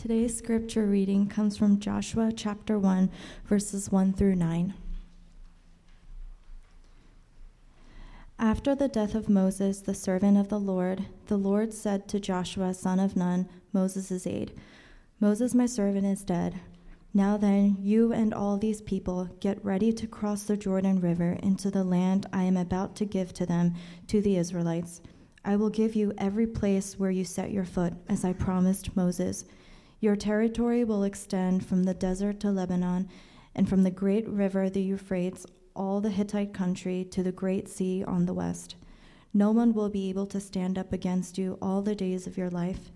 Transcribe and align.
Today's 0.00 0.34
scripture 0.34 0.86
reading 0.86 1.26
comes 1.26 1.58
from 1.58 1.78
Joshua 1.78 2.32
chapter 2.34 2.78
1, 2.78 3.10
verses 3.44 3.92
1 3.92 4.14
through 4.14 4.34
9. 4.34 4.72
After 8.38 8.74
the 8.74 8.88
death 8.88 9.14
of 9.14 9.28
Moses, 9.28 9.80
the 9.80 9.92
servant 9.92 10.38
of 10.38 10.48
the 10.48 10.58
Lord, 10.58 11.04
the 11.26 11.36
Lord 11.36 11.74
said 11.74 12.08
to 12.08 12.18
Joshua, 12.18 12.72
son 12.72 12.98
of 12.98 13.14
Nun, 13.14 13.46
Moses' 13.74 14.26
aide, 14.26 14.52
Moses, 15.20 15.54
my 15.54 15.66
servant, 15.66 16.06
is 16.06 16.24
dead. 16.24 16.58
Now 17.12 17.36
then, 17.36 17.76
you 17.78 18.10
and 18.10 18.32
all 18.32 18.56
these 18.56 18.80
people 18.80 19.28
get 19.38 19.62
ready 19.62 19.92
to 19.92 20.06
cross 20.06 20.44
the 20.44 20.56
Jordan 20.56 21.02
River 21.02 21.36
into 21.42 21.70
the 21.70 21.84
land 21.84 22.24
I 22.32 22.44
am 22.44 22.56
about 22.56 22.96
to 22.96 23.04
give 23.04 23.34
to 23.34 23.44
them, 23.44 23.74
to 24.06 24.22
the 24.22 24.38
Israelites. 24.38 25.02
I 25.44 25.56
will 25.56 25.68
give 25.68 25.94
you 25.94 26.14
every 26.16 26.46
place 26.46 26.98
where 26.98 27.10
you 27.10 27.24
set 27.24 27.50
your 27.50 27.66
foot, 27.66 27.92
as 28.08 28.24
I 28.24 28.32
promised 28.32 28.96
Moses. 28.96 29.44
Your 30.00 30.16
territory 30.16 30.82
will 30.82 31.04
extend 31.04 31.64
from 31.66 31.84
the 31.84 31.92
desert 31.92 32.40
to 32.40 32.50
Lebanon, 32.50 33.08
and 33.54 33.68
from 33.68 33.82
the 33.82 33.90
great 33.90 34.26
river, 34.26 34.70
the 34.70 34.82
Euphrates, 34.82 35.44
all 35.76 36.00
the 36.00 36.10
Hittite 36.10 36.54
country 36.54 37.04
to 37.10 37.22
the 37.22 37.32
great 37.32 37.68
sea 37.68 38.02
on 38.04 38.24
the 38.24 38.34
west. 38.34 38.76
No 39.34 39.50
one 39.50 39.74
will 39.74 39.90
be 39.90 40.08
able 40.08 40.26
to 40.26 40.40
stand 40.40 40.78
up 40.78 40.92
against 40.92 41.36
you 41.36 41.58
all 41.60 41.82
the 41.82 41.94
days 41.94 42.26
of 42.26 42.38
your 42.38 42.50
life. 42.50 42.90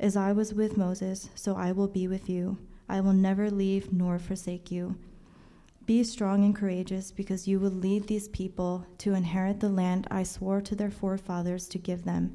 As 0.00 0.16
I 0.16 0.32
was 0.32 0.54
with 0.54 0.76
Moses, 0.76 1.28
so 1.34 1.54
I 1.54 1.72
will 1.72 1.88
be 1.88 2.08
with 2.08 2.28
you. 2.28 2.58
I 2.88 3.00
will 3.00 3.12
never 3.12 3.50
leave 3.50 3.92
nor 3.92 4.18
forsake 4.18 4.70
you. 4.70 4.96
Be 5.84 6.02
strong 6.02 6.42
and 6.42 6.56
courageous, 6.56 7.12
because 7.12 7.46
you 7.46 7.60
will 7.60 7.70
lead 7.70 8.06
these 8.06 8.28
people 8.28 8.86
to 8.98 9.14
inherit 9.14 9.60
the 9.60 9.68
land 9.68 10.06
I 10.10 10.22
swore 10.22 10.60
to 10.62 10.74
their 10.74 10.90
forefathers 10.90 11.68
to 11.68 11.78
give 11.78 12.04
them. 12.04 12.34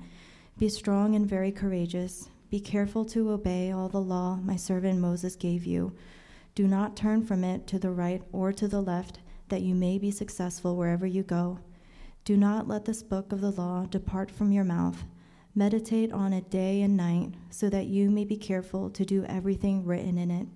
Be 0.58 0.70
strong 0.70 1.16
and 1.16 1.28
very 1.28 1.52
courageous. 1.52 2.30
Be 2.52 2.60
careful 2.60 3.06
to 3.06 3.32
obey 3.32 3.72
all 3.72 3.88
the 3.88 4.02
law 4.02 4.36
my 4.36 4.58
servant 4.58 5.00
Moses 5.00 5.38
gave 5.38 5.66
you. 5.66 5.96
Do 6.54 6.68
not 6.68 6.98
turn 6.98 7.26
from 7.26 7.46
it 7.46 7.66
to 7.68 7.80
the 7.80 7.92
right 7.92 8.22
or 8.34 8.52
to 8.52 8.68
the 8.68 8.82
left, 8.82 9.20
that 9.48 9.62
you 9.62 9.74
may 9.74 9.98
be 9.98 10.12
successful 10.12 10.76
wherever 10.76 11.08
you 11.08 11.24
go. 11.24 11.60
Do 12.26 12.36
not 12.36 12.68
let 12.68 12.84
this 12.84 13.04
book 13.04 13.32
of 13.32 13.40
the 13.40 13.52
law 13.52 13.86
depart 13.86 14.30
from 14.30 14.52
your 14.52 14.66
mouth. 14.66 15.06
Meditate 15.56 16.12
on 16.12 16.34
it 16.34 16.50
day 16.50 16.82
and 16.82 16.98
night, 16.98 17.36
so 17.50 17.70
that 17.70 17.88
you 17.88 18.12
may 18.12 18.26
be 18.26 18.36
careful 18.36 18.90
to 18.90 19.06
do 19.06 19.24
everything 19.30 19.86
written 19.86 20.18
in 20.18 20.30
it. 20.30 20.48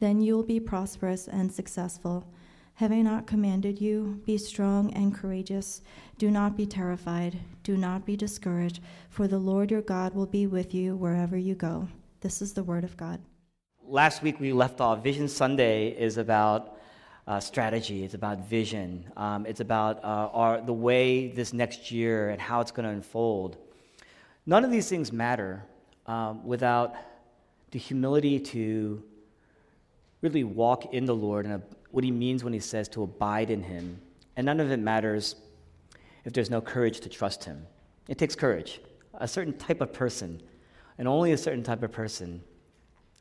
Then 0.00 0.22
you 0.22 0.36
will 0.36 0.42
be 0.42 0.58
prosperous 0.58 1.28
and 1.28 1.52
successful. 1.52 2.32
Have 2.78 2.92
I 2.92 3.02
not 3.02 3.26
commanded 3.26 3.80
you? 3.80 4.22
Be 4.24 4.38
strong 4.38 4.94
and 4.94 5.12
courageous. 5.12 5.82
Do 6.16 6.30
not 6.30 6.56
be 6.56 6.64
terrified. 6.64 7.36
Do 7.64 7.76
not 7.76 8.06
be 8.06 8.16
discouraged, 8.16 8.78
for 9.10 9.26
the 9.26 9.40
Lord 9.40 9.72
your 9.72 9.82
God 9.82 10.14
will 10.14 10.26
be 10.26 10.46
with 10.46 10.72
you 10.72 10.94
wherever 10.94 11.36
you 11.36 11.56
go. 11.56 11.88
This 12.20 12.40
is 12.40 12.52
the 12.52 12.62
word 12.62 12.84
of 12.84 12.96
God. 12.96 13.18
Last 13.82 14.22
week 14.22 14.38
we 14.38 14.52
left 14.52 14.80
off. 14.80 15.02
Vision 15.02 15.26
Sunday 15.26 15.88
is 15.88 16.18
about 16.18 16.78
uh, 17.26 17.40
strategy, 17.40 18.04
it's 18.04 18.14
about 18.14 18.48
vision, 18.48 19.10
um, 19.16 19.44
it's 19.44 19.58
about 19.58 19.96
uh, 20.04 20.30
our, 20.32 20.60
the 20.60 20.72
way 20.72 21.32
this 21.32 21.52
next 21.52 21.90
year 21.90 22.30
and 22.30 22.40
how 22.40 22.60
it's 22.60 22.70
going 22.70 22.86
to 22.86 22.92
unfold. 22.92 23.56
None 24.46 24.64
of 24.64 24.70
these 24.70 24.88
things 24.88 25.10
matter 25.12 25.64
um, 26.06 26.46
without 26.46 26.94
the 27.72 27.78
humility 27.80 28.38
to 28.38 29.02
really 30.22 30.44
walk 30.44 30.94
in 30.94 31.06
the 31.06 31.14
Lord 31.14 31.44
and 31.44 31.60
what 31.90 32.04
he 32.04 32.10
means 32.10 32.44
when 32.44 32.52
he 32.52 32.60
says 32.60 32.88
to 32.90 33.02
abide 33.02 33.50
in 33.50 33.62
him. 33.62 34.00
And 34.36 34.44
none 34.46 34.60
of 34.60 34.70
it 34.70 34.78
matters 34.78 35.36
if 36.24 36.32
there's 36.32 36.50
no 36.50 36.60
courage 36.60 37.00
to 37.00 37.08
trust 37.08 37.44
him. 37.44 37.66
It 38.08 38.18
takes 38.18 38.34
courage. 38.34 38.80
A 39.14 39.26
certain 39.26 39.56
type 39.56 39.80
of 39.80 39.92
person, 39.92 40.40
and 40.98 41.08
only 41.08 41.32
a 41.32 41.38
certain 41.38 41.62
type 41.62 41.82
of 41.82 41.90
person, 41.90 42.42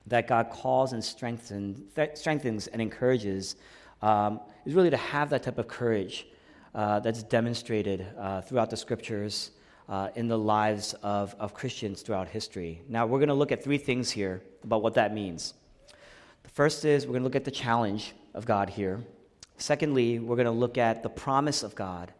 that 0.06 0.28
God 0.28 0.50
calls 0.50 0.94
and 0.94 1.04
strengthens, 1.04 2.68
and 2.68 2.82
encourages 2.82 3.56
um, 4.02 4.40
is 4.66 4.74
really 4.74 4.90
to 4.90 4.98
have 4.98 5.30
that 5.32 5.44
type 5.44 5.58
of 5.58 5.68
courage 5.68 6.28
uh, 6.76 7.00
that's 7.00 7.24
demonstrated 7.24 8.06
uh, 8.18 8.42
throughout 8.42 8.70
the 8.70 8.78
scriptures 8.78 9.52
uh, 9.90 10.10
in 10.16 10.28
the 10.28 10.38
lives 10.38 10.94
of, 11.02 11.36
of 11.40 11.54
Christians 11.54 12.02
throughout 12.02 12.28
history. 12.28 12.82
Now, 12.88 13.06
we're 13.06 13.20
going 13.20 13.30
to 13.30 13.34
look 13.34 13.52
at 13.52 13.64
three 13.64 13.78
things 13.78 14.12
here 14.12 14.42
about 14.64 14.84
what 14.84 14.94
that 14.96 15.14
means. 15.14 15.54
The 16.44 16.50
first 16.50 16.86
is 16.86 17.06
we're 17.06 17.14
going 17.14 17.24
to 17.24 17.26
look 17.26 17.36
at 17.36 17.46
the 17.46 17.52
challenge 17.52 18.14
of 18.38 18.46
God 18.46 18.70
here. 18.70 19.04
Secondly, 19.58 20.20
we're 20.20 20.36
going 20.36 20.46
to 20.46 20.52
look 20.52 20.78
at 20.78 21.02
the 21.02 21.10
promise 21.10 21.64
of 21.64 21.74
God. 21.74 22.14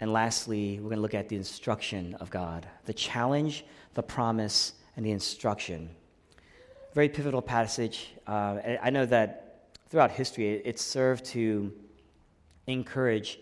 And 0.00 0.12
lastly, 0.12 0.80
we're 0.80 0.88
going 0.88 0.96
to 0.96 1.02
look 1.02 1.14
at 1.14 1.28
the 1.28 1.36
instruction 1.36 2.14
of 2.14 2.28
God 2.28 2.66
the 2.86 2.92
challenge, 2.92 3.64
the 3.94 4.02
promise, 4.02 4.72
and 4.96 5.06
the 5.06 5.12
instruction. 5.12 5.88
Very 6.92 7.08
pivotal 7.08 7.40
passage. 7.40 8.12
Uh, 8.26 8.58
I 8.82 8.90
know 8.90 9.06
that 9.06 9.68
throughout 9.88 10.10
history, 10.10 10.60
it 10.64 10.80
served 10.80 11.24
to 11.26 11.72
encourage 12.66 13.38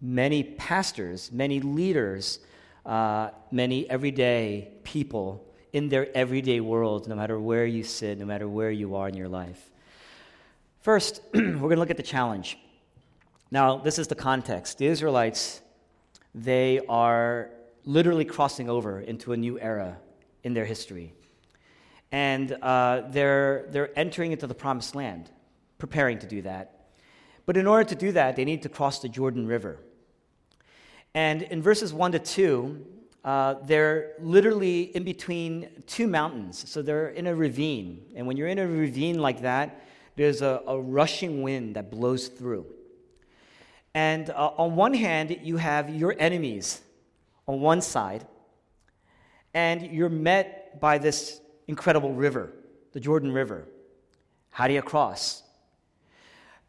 many 0.00 0.44
pastors, 0.44 1.32
many 1.32 1.60
leaders, 1.60 2.38
uh, 2.86 3.30
many 3.50 3.90
everyday 3.90 4.68
people 4.84 5.44
in 5.72 5.88
their 5.88 6.16
everyday 6.16 6.60
world, 6.60 7.08
no 7.08 7.16
matter 7.16 7.40
where 7.40 7.66
you 7.66 7.82
sit, 7.82 8.18
no 8.18 8.24
matter 8.24 8.48
where 8.48 8.70
you 8.70 8.94
are 8.94 9.08
in 9.08 9.14
your 9.14 9.28
life. 9.28 9.70
First, 10.84 11.22
we're 11.34 11.40
going 11.40 11.70
to 11.70 11.76
look 11.78 11.88
at 11.88 11.96
the 11.96 12.02
challenge. 12.02 12.58
Now, 13.50 13.78
this 13.78 13.98
is 13.98 14.06
the 14.06 14.14
context. 14.14 14.76
The 14.76 14.86
Israelites, 14.86 15.62
they 16.34 16.78
are 16.90 17.48
literally 17.86 18.26
crossing 18.26 18.68
over 18.68 19.00
into 19.00 19.32
a 19.32 19.36
new 19.38 19.58
era 19.58 19.96
in 20.42 20.52
their 20.52 20.66
history. 20.66 21.14
And 22.12 22.52
uh, 22.60 23.04
they're, 23.08 23.64
they're 23.70 23.98
entering 23.98 24.32
into 24.32 24.46
the 24.46 24.54
promised 24.54 24.94
land, 24.94 25.30
preparing 25.78 26.18
to 26.18 26.26
do 26.26 26.42
that. 26.42 26.90
But 27.46 27.56
in 27.56 27.66
order 27.66 27.84
to 27.84 27.94
do 27.94 28.12
that, 28.12 28.36
they 28.36 28.44
need 28.44 28.60
to 28.64 28.68
cross 28.68 28.98
the 28.98 29.08
Jordan 29.08 29.46
River. 29.46 29.78
And 31.14 31.40
in 31.40 31.62
verses 31.62 31.94
1 31.94 32.12
to 32.12 32.18
2, 32.18 32.86
uh, 33.24 33.54
they're 33.62 34.12
literally 34.20 34.94
in 34.94 35.02
between 35.02 35.82
two 35.86 36.06
mountains. 36.06 36.68
So 36.68 36.82
they're 36.82 37.08
in 37.08 37.26
a 37.26 37.34
ravine. 37.34 38.02
And 38.14 38.26
when 38.26 38.36
you're 38.36 38.48
in 38.48 38.58
a 38.58 38.66
ravine 38.66 39.18
like 39.18 39.40
that, 39.40 39.80
there's 40.16 40.42
a, 40.42 40.62
a 40.66 40.80
rushing 40.80 41.42
wind 41.42 41.76
that 41.76 41.90
blows 41.90 42.28
through. 42.28 42.66
And 43.94 44.30
uh, 44.30 44.52
on 44.56 44.76
one 44.76 44.94
hand, 44.94 45.38
you 45.42 45.56
have 45.56 45.88
your 45.88 46.14
enemies 46.18 46.80
on 47.46 47.60
one 47.60 47.80
side, 47.80 48.26
and 49.52 49.82
you're 49.82 50.08
met 50.08 50.80
by 50.80 50.98
this 50.98 51.40
incredible 51.68 52.12
river, 52.12 52.52
the 52.92 53.00
Jordan 53.00 53.32
River. 53.32 53.66
How 54.50 54.66
do 54.66 54.74
you 54.74 54.82
cross? 54.82 55.42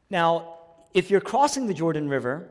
Now, 0.10 0.58
if 0.94 1.10
you're 1.10 1.22
crossing 1.22 1.68
the 1.68 1.74
Jordan 1.74 2.10
River, 2.10 2.50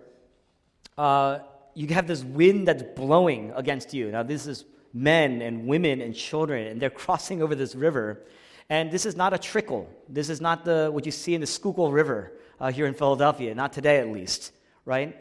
uh, 0.99 1.39
you 1.75 1.89
have 1.89 2.07
this 2.07 2.23
wind 2.23 2.69
that's 2.69 2.83
blowing 2.97 3.53
against 3.55 3.95
you. 3.95 4.11
Now, 4.11 4.23
this 4.23 4.47
is 4.47 4.65
men 4.93 5.43
and 5.43 5.67
women 5.67 6.01
and 6.01 6.15
children, 6.15 6.67
and 6.69 6.81
they're 6.81 6.91
crossing 6.91 7.43
over 7.43 7.55
this 7.55 7.75
river. 7.75 8.23
And 8.71 8.91
this 8.91 9.05
is 9.07 9.17
not 9.17 9.35
a 9.35 9.39
trickle. 9.39 9.89
This 10.09 10.31
is 10.31 10.41
not 10.41 10.65
the, 10.65 10.91
what 10.93 11.05
you 11.07 11.13
see 11.13 11.35
in 11.35 11.41
the 11.41 11.47
Schuylkill 11.47 11.93
River 11.93 12.33
uh, 12.61 12.73
here 12.73 12.87
in 12.87 12.95
Philadelphia, 12.95 13.55
not 13.55 13.73
today 13.73 13.99
at 13.99 14.09
least, 14.09 14.53
right? 14.85 15.17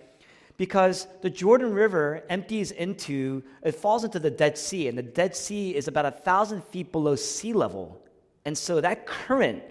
Because 0.58 1.08
the 1.22 1.30
Jordan 1.30 1.74
River 1.74 2.24
empties 2.30 2.72
into, 2.72 3.44
it 3.64 3.76
falls 3.76 4.04
into 4.04 4.20
the 4.20 4.32
Dead 4.32 4.58
Sea, 4.58 4.88
and 4.88 4.98
the 4.98 5.04
Dead 5.04 5.36
Sea 5.36 5.76
is 5.76 5.88
about 5.88 6.06
a 6.06 6.12
thousand 6.12 6.64
feet 6.66 6.92
below 6.92 7.16
sea 7.16 7.54
level. 7.54 8.02
And 8.46 8.58
so 8.58 8.80
that 8.82 9.06
current 9.06 9.64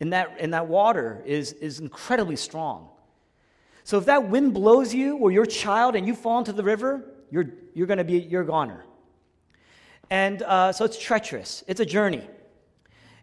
in 0.00 0.10
that, 0.10 0.40
in 0.40 0.50
that 0.50 0.66
water 0.66 1.22
is, 1.24 1.52
is 1.52 1.78
incredibly 1.78 2.34
strong. 2.34 2.88
So 3.84 3.98
if 3.98 4.06
that 4.06 4.28
wind 4.28 4.52
blows 4.52 4.92
you 4.92 5.16
or 5.16 5.30
your 5.30 5.46
child 5.46 5.94
and 5.94 6.06
you 6.06 6.14
fall 6.14 6.40
into 6.40 6.52
the 6.52 6.64
river, 6.64 7.04
you're, 7.30 7.46
you're 7.72 7.86
going 7.86 7.98
to 7.98 8.04
be, 8.04 8.18
you're 8.18 8.42
a 8.42 8.46
goner. 8.46 8.84
And 10.10 10.42
uh, 10.42 10.72
so 10.72 10.84
it's 10.84 10.98
treacherous, 10.98 11.62
it's 11.68 11.78
a 11.78 11.86
journey. 11.86 12.28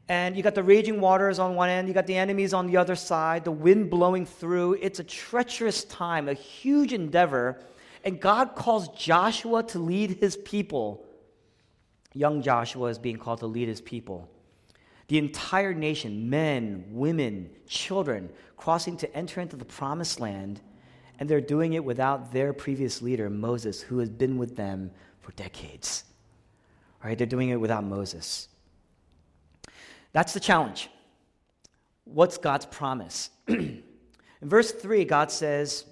And 0.10 0.36
you 0.36 0.42
got 0.42 0.56
the 0.56 0.64
raging 0.64 1.00
waters 1.00 1.38
on 1.38 1.54
one 1.54 1.70
end, 1.70 1.88
you 1.88 1.94
got 1.94 2.08
the 2.08 2.18
enemies 2.18 2.52
on 2.52 2.66
the 2.66 2.78
other 2.78 2.96
side, 2.96 3.46
the 3.46 3.52
wind 3.52 3.92
blowing 3.92 4.26
through. 4.26 4.74
It's 4.82 5.00
a 5.00 5.04
treacherous 5.04 5.84
time, 5.84 6.28
a 6.28 6.34
huge 6.34 6.94
endeavor. 6.94 7.62
And 8.04 8.20
God 8.20 8.56
calls 8.56 8.88
Joshua 8.90 9.62
to 9.64 9.78
lead 9.78 10.18
his 10.20 10.36
people. 10.36 11.06
Young 12.14 12.42
Joshua 12.42 12.90
is 12.90 12.98
being 12.98 13.18
called 13.18 13.40
to 13.40 13.46
lead 13.46 13.68
his 13.68 13.82
people. 13.82 14.28
The 15.10 15.20
entire 15.20 15.76
nation, 15.76 16.28
men, 16.28 16.86
women, 16.90 17.52
children, 17.68 18.30
crossing 18.58 18.98
to 18.98 19.16
enter 19.16 19.42
into 19.42 19.58
the 19.58 19.66
promised 19.66 20.20
land, 20.20 20.60
and 21.20 21.30
they're 21.30 21.40
doing 21.40 21.74
it 21.74 21.84
without 21.84 22.32
their 22.32 22.52
previous 22.52 23.02
leader, 23.04 23.30
Moses, 23.30 23.82
who 23.82 24.00
has 24.00 24.10
been 24.10 24.40
with 24.40 24.56
them 24.56 24.90
for 25.20 25.34
decades. 25.34 26.04
All 27.04 27.10
right, 27.10 27.18
they're 27.18 27.28
doing 27.28 27.50
it 27.50 27.58
without 27.58 27.84
Moses. 27.84 28.48
That's 30.12 30.34
the 30.34 30.40
challenge. 30.40 30.90
What's 32.06 32.38
God's 32.38 32.66
promise? 32.66 33.30
In 33.48 33.84
verse 34.42 34.72
3, 34.72 35.06
God 35.06 35.32
says, 35.32 35.86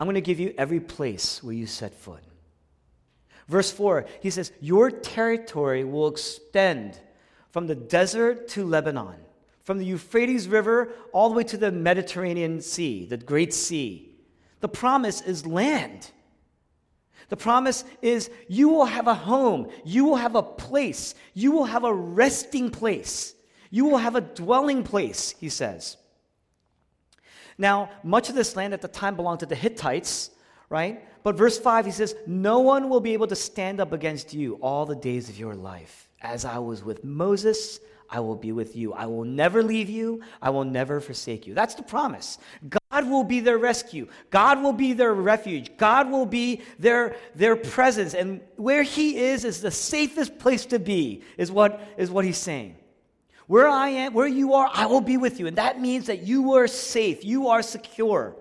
I'm 0.00 0.06
going 0.06 0.14
to 0.14 0.20
give 0.20 0.40
you 0.40 0.54
every 0.56 0.80
place 0.80 1.42
where 1.42 1.54
you 1.54 1.66
set 1.66 1.94
foot. 1.94 2.22
Verse 3.48 3.70
4, 3.70 4.06
he 4.20 4.30
says, 4.30 4.52
Your 4.60 4.90
territory 4.90 5.84
will 5.84 6.08
extend 6.08 7.00
from 7.50 7.66
the 7.66 7.74
desert 7.74 8.48
to 8.48 8.64
Lebanon, 8.64 9.16
from 9.60 9.78
the 9.78 9.86
Euphrates 9.86 10.48
River 10.48 10.90
all 11.12 11.30
the 11.30 11.34
way 11.34 11.44
to 11.44 11.56
the 11.56 11.72
Mediterranean 11.72 12.60
Sea, 12.60 13.06
the 13.06 13.16
Great 13.16 13.54
Sea. 13.54 14.14
The 14.60 14.68
promise 14.68 15.22
is 15.22 15.46
land. 15.46 16.10
The 17.28 17.36
promise 17.36 17.84
is 18.00 18.30
you 18.48 18.68
will 18.68 18.86
have 18.86 19.06
a 19.06 19.14
home, 19.14 19.68
you 19.84 20.04
will 20.04 20.16
have 20.16 20.34
a 20.34 20.42
place, 20.42 21.14
you 21.34 21.52
will 21.52 21.64
have 21.64 21.84
a 21.84 21.92
resting 21.92 22.70
place, 22.70 23.34
you 23.70 23.84
will 23.84 23.98
have 23.98 24.16
a 24.16 24.22
dwelling 24.22 24.82
place, 24.82 25.34
he 25.38 25.48
says. 25.48 25.98
Now, 27.58 27.90
much 28.02 28.28
of 28.28 28.34
this 28.34 28.56
land 28.56 28.72
at 28.72 28.80
the 28.80 28.88
time 28.88 29.16
belonged 29.16 29.40
to 29.40 29.46
the 29.46 29.56
Hittites, 29.56 30.30
right? 30.70 31.04
But 31.22 31.36
verse 31.36 31.58
5, 31.58 31.86
he 31.86 31.92
says, 31.92 32.14
No 32.26 32.60
one 32.60 32.88
will 32.88 33.00
be 33.00 33.12
able 33.12 33.26
to 33.26 33.36
stand 33.36 33.80
up 33.80 33.92
against 33.92 34.32
you 34.32 34.54
all 34.62 34.86
the 34.86 34.96
days 34.96 35.28
of 35.28 35.38
your 35.38 35.54
life. 35.54 36.08
As 36.22 36.44
I 36.44 36.58
was 36.58 36.84
with 36.84 37.04
Moses, 37.04 37.80
I 38.08 38.20
will 38.20 38.36
be 38.36 38.52
with 38.52 38.74
you. 38.76 38.92
I 38.94 39.06
will 39.06 39.24
never 39.24 39.62
leave 39.62 39.90
you. 39.90 40.22
I 40.40 40.50
will 40.50 40.64
never 40.64 41.00
forsake 41.00 41.46
you. 41.46 41.54
That's 41.54 41.74
the 41.74 41.82
promise. 41.82 42.38
God 42.90 43.08
will 43.08 43.24
be 43.24 43.40
their 43.40 43.58
rescue. 43.58 44.08
God 44.30 44.62
will 44.62 44.72
be 44.72 44.94
their 44.94 45.12
refuge. 45.12 45.76
God 45.76 46.10
will 46.10 46.26
be 46.26 46.62
their, 46.78 47.16
their 47.34 47.54
presence. 47.54 48.14
And 48.14 48.40
where 48.56 48.82
He 48.82 49.16
is, 49.16 49.44
is 49.44 49.60
the 49.60 49.70
safest 49.70 50.38
place 50.38 50.64
to 50.66 50.78
be, 50.78 51.22
is 51.36 51.50
what, 51.50 51.80
is 51.98 52.10
what 52.10 52.24
He's 52.24 52.38
saying. 52.38 52.76
Where 53.46 53.68
I 53.68 53.88
am, 53.88 54.14
where 54.14 54.26
you 54.26 54.54
are, 54.54 54.70
I 54.72 54.86
will 54.86 55.00
be 55.00 55.16
with 55.16 55.38
you. 55.38 55.46
And 55.46 55.56
that 55.56 55.80
means 55.80 56.06
that 56.06 56.22
you 56.22 56.54
are 56.54 56.66
safe. 56.66 57.24
You 57.24 57.48
are 57.48 57.62
secure. 57.62 58.36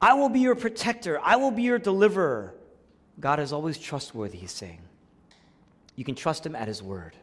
I 0.00 0.14
will 0.14 0.28
be 0.28 0.40
your 0.40 0.54
protector. 0.54 1.20
I 1.22 1.36
will 1.36 1.50
be 1.50 1.62
your 1.62 1.78
deliverer. 1.78 2.54
God 3.18 3.40
is 3.40 3.52
always 3.52 3.78
trustworthy, 3.78 4.38
He's 4.38 4.52
saying. 4.52 4.80
You 5.96 6.04
can 6.04 6.14
trust 6.14 6.46
Him 6.46 6.54
at 6.54 6.68
His 6.68 6.82
word. 6.82 7.16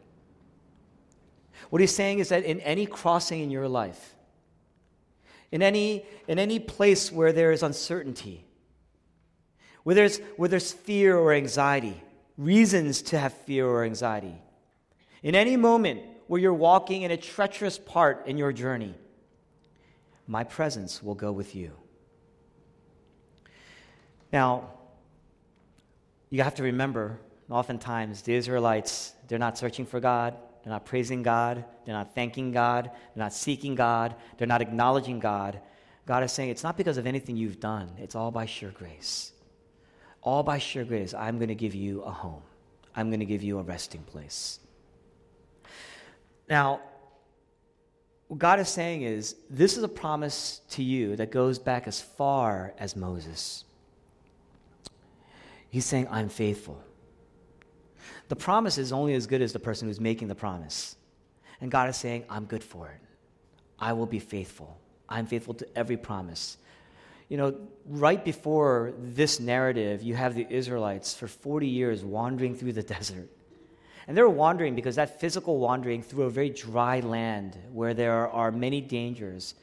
What 1.69 1.81
he's 1.81 1.95
saying 1.95 2.19
is 2.19 2.29
that 2.29 2.43
in 2.43 2.59
any 2.61 2.85
crossing 2.85 3.41
in 3.41 3.51
your 3.51 3.67
life, 3.67 4.14
in 5.51 5.61
any, 5.61 6.05
in 6.27 6.39
any 6.39 6.59
place 6.59 7.11
where 7.11 7.31
there 7.31 7.51
is 7.51 7.63
uncertainty, 7.63 8.45
where 9.83 9.95
there's, 9.95 10.19
where 10.37 10.49
there's 10.49 10.71
fear 10.71 11.17
or 11.17 11.33
anxiety, 11.33 12.01
reasons 12.37 13.01
to 13.03 13.17
have 13.17 13.33
fear 13.33 13.67
or 13.67 13.83
anxiety, 13.83 14.35
in 15.23 15.35
any 15.35 15.55
moment 15.55 16.01
where 16.27 16.41
you're 16.41 16.53
walking 16.53 17.03
in 17.03 17.11
a 17.11 17.17
treacherous 17.17 17.77
part 17.77 18.25
in 18.27 18.37
your 18.37 18.51
journey, 18.51 18.95
my 20.27 20.43
presence 20.43 21.03
will 21.03 21.15
go 21.15 21.31
with 21.31 21.55
you. 21.55 21.71
Now, 24.33 24.71
you 26.29 26.41
have 26.41 26.55
to 26.55 26.63
remember, 26.63 27.19
oftentimes, 27.49 28.23
the 28.23 28.33
Israelites, 28.33 29.13
they're 29.27 29.39
not 29.39 29.57
searching 29.57 29.85
for 29.85 29.99
God. 29.99 30.35
They're 30.65 30.73
not 30.73 30.85
praising 30.85 31.21
God. 31.21 31.63
They're 31.85 31.93
not 31.93 32.15
thanking 32.15 32.51
God. 32.51 32.89
They're 33.13 33.23
not 33.23 33.33
seeking 33.33 33.75
God. 33.75 34.15
They're 34.37 34.47
not 34.47 34.63
acknowledging 34.63 35.19
God. 35.19 35.61
God 36.07 36.23
is 36.23 36.31
saying, 36.31 36.49
it's 36.49 36.63
not 36.63 36.75
because 36.75 36.97
of 36.97 37.07
anything 37.07 37.37
you've 37.37 37.59
done, 37.59 37.91
it's 37.97 38.15
all 38.15 38.31
by 38.31 38.45
sheer 38.45 38.71
grace. 38.71 39.31
All 40.21 40.43
by 40.43 40.57
sheer 40.57 40.83
grace, 40.83 41.13
I'm 41.13 41.37
going 41.37 41.49
to 41.49 41.55
give 41.55 41.75
you 41.75 42.01
a 42.01 42.11
home, 42.11 42.41
I'm 42.95 43.09
going 43.09 43.19
to 43.19 43.25
give 43.25 43.43
you 43.43 43.59
a 43.59 43.63
resting 43.63 44.01
place. 44.01 44.59
Now, 46.49 46.81
what 48.27 48.39
God 48.39 48.59
is 48.59 48.69
saying 48.69 49.03
is, 49.03 49.35
this 49.49 49.77
is 49.77 49.83
a 49.83 49.87
promise 49.87 50.61
to 50.71 50.83
you 50.83 51.15
that 51.15 51.31
goes 51.31 51.59
back 51.59 51.87
as 51.87 52.01
far 52.01 52.73
as 52.79 52.95
Moses. 52.95 53.65
He's 55.69 55.85
saying, 55.85 56.07
I'm 56.09 56.29
faithful. 56.29 56.81
The 58.27 58.35
promise 58.35 58.77
is 58.77 58.91
only 58.91 59.13
as 59.13 59.27
good 59.27 59.41
as 59.41 59.53
the 59.53 59.59
person 59.59 59.87
who's 59.87 59.99
making 59.99 60.27
the 60.27 60.35
promise. 60.35 60.95
And 61.61 61.71
God 61.71 61.89
is 61.89 61.97
saying, 61.97 62.25
I'm 62.29 62.45
good 62.45 62.63
for 62.63 62.89
it. 62.89 62.99
I 63.79 63.93
will 63.93 64.05
be 64.05 64.19
faithful. 64.19 64.77
I'm 65.07 65.25
faithful 65.27 65.53
to 65.55 65.77
every 65.77 65.97
promise. 65.97 66.57
You 67.29 67.37
know, 67.37 67.55
right 67.87 68.23
before 68.23 68.93
this 68.97 69.39
narrative, 69.39 70.01
you 70.03 70.15
have 70.15 70.35
the 70.35 70.47
Israelites 70.49 71.13
for 71.13 71.27
40 71.27 71.67
years 71.67 72.03
wandering 72.03 72.55
through 72.55 72.73
the 72.73 72.83
desert. 72.95 73.29
And 74.07 74.15
they're 74.15 74.29
wandering 74.29 74.75
because 74.75 74.95
that 74.97 75.19
physical 75.19 75.57
wandering 75.57 76.03
through 76.03 76.23
a 76.23 76.29
very 76.29 76.49
dry 76.49 76.99
land 76.99 77.57
where 77.71 77.95
there 77.95 78.29
are 78.29 78.51
many 78.51 78.79
dangers 78.79 79.55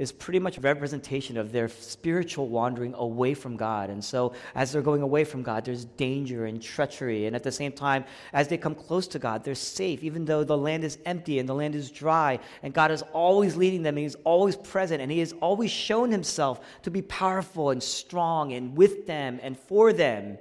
is 0.00 0.10
pretty 0.10 0.38
much 0.38 0.56
a 0.56 0.62
representation 0.62 1.36
of 1.36 1.52
their 1.52 1.68
spiritual 1.68 2.48
wandering 2.48 2.94
away 2.94 3.34
from 3.34 3.54
God. 3.54 3.90
And 3.90 4.02
so, 4.02 4.32
as 4.54 4.72
they're 4.72 4.80
going 4.80 5.02
away 5.02 5.24
from 5.24 5.42
God, 5.42 5.62
there's 5.62 5.84
danger 5.84 6.46
and 6.46 6.60
treachery. 6.60 7.26
And 7.26 7.36
at 7.36 7.42
the 7.42 7.52
same 7.52 7.70
time, 7.70 8.06
as 8.32 8.48
they 8.48 8.56
come 8.56 8.74
close 8.74 9.06
to 9.08 9.18
God, 9.18 9.44
they're 9.44 9.54
safe, 9.54 10.02
even 10.02 10.24
though 10.24 10.42
the 10.42 10.56
land 10.56 10.84
is 10.84 10.96
empty 11.04 11.38
and 11.38 11.46
the 11.46 11.54
land 11.54 11.74
is 11.74 11.90
dry. 11.90 12.38
And 12.62 12.72
God 12.72 12.90
is 12.90 13.02
always 13.12 13.56
leading 13.56 13.82
them, 13.82 13.98
and 13.98 14.04
He's 14.04 14.14
always 14.24 14.56
present, 14.56 15.02
and 15.02 15.12
He 15.12 15.18
has 15.18 15.34
always 15.42 15.70
shown 15.70 16.10
Himself 16.10 16.62
to 16.80 16.90
be 16.90 17.02
powerful 17.02 17.68
and 17.68 17.82
strong 17.82 18.54
and 18.54 18.74
with 18.74 19.06
them 19.06 19.38
and 19.42 19.54
for 19.54 19.92
them. 19.92 20.38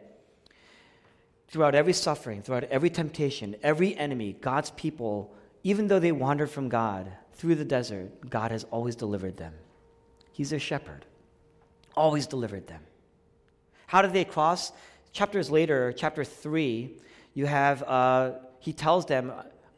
Throughout 1.49 1.75
every 1.75 1.93
suffering, 1.93 2.43
throughout 2.43 2.63
every 2.65 2.89
temptation, 2.89 3.57
every 3.61 3.93
enemy, 3.97 4.37
God's 4.39 4.71
people, 4.71 5.33
even 5.63 5.89
though 5.89 5.99
they 5.99 6.13
wandered 6.13 6.49
from 6.49 6.69
God, 6.69 7.11
through 7.39 7.55
the 7.55 7.65
desert, 7.65 8.29
God 8.29 8.51
has 8.51 8.65
always 8.65 8.97
delivered 8.97 9.37
them. 9.37 9.53
He's 10.33 10.49
their 10.49 10.59
shepherd, 10.59 11.05
always 11.95 12.27
delivered 12.27 12.67
them. 12.67 12.81
How 13.87 14.01
did 14.01 14.11
they 14.11 14.25
cross? 14.25 14.73
Chapters 15.13 15.49
later, 15.49 15.93
chapter 15.93 16.25
3, 16.25 16.97
you 17.33 17.45
have, 17.45 17.81
uh, 17.83 18.33
he 18.59 18.73
tells 18.73 19.05
them 19.05 19.31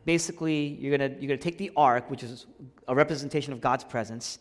basically, 0.05 0.75
you're 0.79 0.97
going 0.97 1.17
you're 1.21 1.37
to 1.37 1.41
take 1.41 1.59
the 1.59 1.71
ark, 1.77 2.09
which 2.09 2.23
is 2.23 2.47
a 2.87 2.95
representation 2.95 3.53
of 3.53 3.61
God's 3.61 3.83
presence. 3.83 4.39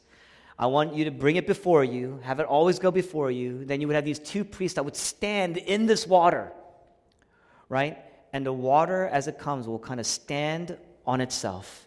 I 0.59 0.67
want 0.67 0.95
you 0.95 1.05
to 1.05 1.11
bring 1.11 1.37
it 1.37 1.47
before 1.47 1.85
you, 1.85 2.21
have 2.23 2.41
it 2.41 2.47
always 2.47 2.79
go 2.79 2.91
before 2.91 3.31
you. 3.31 3.67
Then 3.67 3.83
you 3.83 3.87
would 3.87 3.97
have 3.97 4.05
these 4.07 4.19
two 4.19 4.45
priests 4.45 4.77
that 4.77 4.85
would 4.85 4.97
stand 4.97 5.59
in 5.59 5.85
this 5.85 6.07
water, 6.07 6.53
right? 7.69 7.99
And 8.33 8.47
the 8.47 8.53
water, 8.53 9.09
as 9.09 9.29
it 9.29 9.39
comes, 9.39 9.69
will 9.69 9.79
kind 9.79 10.01
of 10.01 10.07
stand 10.07 10.79
on 11.07 11.21
itself 11.21 11.87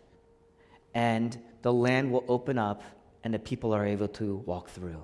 and 0.94 1.40
the 1.62 1.74
land 1.74 2.12
will 2.12 2.24
open 2.28 2.58
up 2.58 2.84
and 3.24 3.34
the 3.34 3.40
people 3.40 3.74
are 3.74 3.86
able 3.86 4.08
to 4.10 4.38
walk 4.46 4.70
through. 4.70 5.02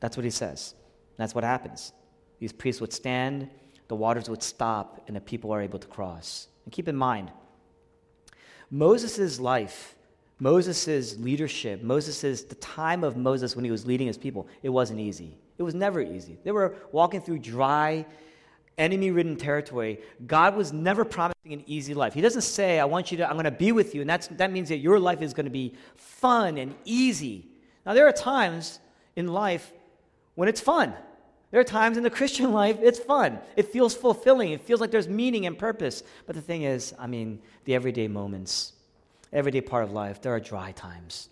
That's 0.00 0.16
what 0.16 0.24
he 0.24 0.30
says. 0.30 0.74
That's 1.16 1.34
what 1.34 1.44
happens. 1.44 1.92
These 2.38 2.52
priests 2.52 2.80
would 2.80 2.92
stand, 2.92 3.50
the 3.88 3.96
waters 3.96 4.30
would 4.30 4.42
stop, 4.42 5.02
and 5.06 5.16
the 5.16 5.20
people 5.20 5.52
are 5.52 5.60
able 5.60 5.78
to 5.78 5.86
cross. 5.86 6.48
And 6.64 6.72
keep 6.72 6.88
in 6.88 6.96
mind, 6.96 7.30
Moses' 8.70 9.38
life, 9.38 9.96
Moses' 10.38 11.18
leadership, 11.18 11.82
Moses' 11.82 12.42
the 12.42 12.54
time 12.54 13.04
of 13.04 13.16
Moses 13.16 13.54
when 13.54 13.64
he 13.64 13.70
was 13.70 13.86
leading 13.86 14.06
his 14.06 14.16
people, 14.16 14.48
it 14.62 14.70
wasn't 14.70 15.00
easy. 15.00 15.36
It 15.58 15.62
was 15.62 15.74
never 15.74 16.00
easy. 16.00 16.38
They 16.42 16.52
were 16.52 16.76
walking 16.92 17.20
through 17.20 17.40
dry 17.40 18.06
enemy 18.80 19.10
ridden 19.10 19.36
territory, 19.36 20.00
God 20.26 20.56
was 20.56 20.72
never 20.72 21.04
promising 21.04 21.52
an 21.52 21.62
easy 21.66 21.94
life. 21.94 22.14
He 22.14 22.20
doesn't 22.20 22.42
say, 22.42 22.80
I 22.80 22.86
want 22.86 23.12
you 23.12 23.18
to, 23.18 23.26
I'm 23.26 23.34
going 23.34 23.44
to 23.44 23.50
be 23.50 23.70
with 23.70 23.94
you. 23.94 24.00
And 24.00 24.08
that's, 24.08 24.26
that 24.28 24.50
means 24.50 24.70
that 24.70 24.78
your 24.78 24.98
life 24.98 25.22
is 25.22 25.34
going 25.34 25.44
to 25.44 25.50
be 25.50 25.74
fun 25.94 26.56
and 26.58 26.74
easy. 26.84 27.46
Now, 27.84 27.94
there 27.94 28.08
are 28.08 28.12
times 28.12 28.80
in 29.14 29.28
life 29.28 29.70
when 30.34 30.48
it's 30.48 30.60
fun. 30.60 30.94
There 31.50 31.60
are 31.60 31.64
times 31.64 31.96
in 31.96 32.02
the 32.02 32.10
Christian 32.18 32.52
life 32.52 32.78
it's 32.80 32.98
fun. 32.98 33.38
It 33.56 33.70
feels 33.72 33.94
fulfilling. 33.94 34.52
It 34.52 34.62
feels 34.62 34.80
like 34.80 34.90
there's 34.90 35.08
meaning 35.08 35.46
and 35.46 35.58
purpose. 35.58 36.02
But 36.26 36.34
the 36.34 36.42
thing 36.42 36.62
is, 36.62 36.94
I 36.98 37.06
mean, 37.06 37.40
the 37.64 37.74
everyday 37.74 38.08
moments, 38.08 38.72
everyday 39.32 39.60
part 39.60 39.84
of 39.84 39.92
life, 39.92 40.22
there 40.22 40.34
are 40.34 40.40
dry 40.40 40.72
times. 40.72 41.28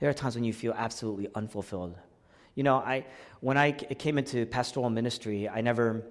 There 0.00 0.10
are 0.10 0.14
times 0.14 0.34
when 0.34 0.44
you 0.44 0.52
feel 0.52 0.74
absolutely 0.76 1.28
unfulfilled. 1.34 1.96
You 2.54 2.64
know, 2.64 2.76
I, 2.76 3.06
when 3.40 3.56
I 3.56 3.72
came 3.72 4.18
into 4.18 4.44
pastoral 4.46 4.90
ministry, 4.90 5.48
I 5.48 5.60
never 5.60 6.04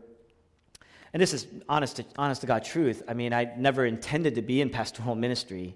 and 1.14 1.22
this 1.22 1.34
is 1.34 1.48
honest 1.68 1.98
to, 1.98 2.06
honest 2.18 2.42
to 2.42 2.48
God 2.48 2.64
truth. 2.64 3.04
I 3.08 3.14
mean, 3.14 3.34
I 3.34 3.54
never 3.58 3.86
intended 3.86 4.36
to 4.36 4.42
be 4.42 4.62
in 4.62 4.70
pastoral 4.70 5.16
ministry. 5.16 5.76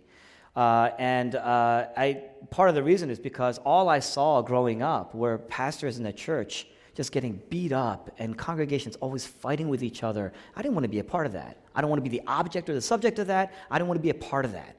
Uh, 0.56 0.92
and 0.98 1.36
uh, 1.36 1.88
I, 1.98 2.24
part 2.50 2.70
of 2.70 2.76
the 2.76 2.84
reason 2.84 3.10
is 3.10 3.20
because 3.20 3.58
all 3.60 3.90
I 3.90 4.00
saw 4.00 4.42
growing 4.42 4.82
up 4.82 5.14
were 5.14 5.38
pastors 5.38 5.98
in 5.98 6.04
the 6.04 6.14
church 6.14 6.68
just 6.94 7.12
getting 7.12 7.42
beat 7.50 7.74
up 7.74 8.10
and 8.20 8.38
congregations 8.38 8.96
always 8.98 9.26
fighting 9.26 9.68
with 9.68 9.84
each 9.84 10.02
other. 10.02 10.32
I 10.56 10.62
didn't 10.62 10.76
want 10.76 10.86
to 10.86 10.90
be 10.90 11.00
a 11.00 11.04
part 11.04 11.26
of 11.26 11.34
that. 11.34 11.58
I 11.76 11.82
don't 11.82 11.90
want 11.90 12.02
to 12.04 12.10
be 12.10 12.18
the 12.18 12.26
object 12.26 12.70
or 12.70 12.74
the 12.74 12.82
subject 12.82 13.20
of 13.20 13.28
that. 13.28 13.54
I 13.70 13.78
don't 13.78 13.90
want 13.90 13.98
to 13.98 14.04
be 14.04 14.12
a 14.12 14.14
part 14.14 14.46
of 14.46 14.54
that. 14.54 14.78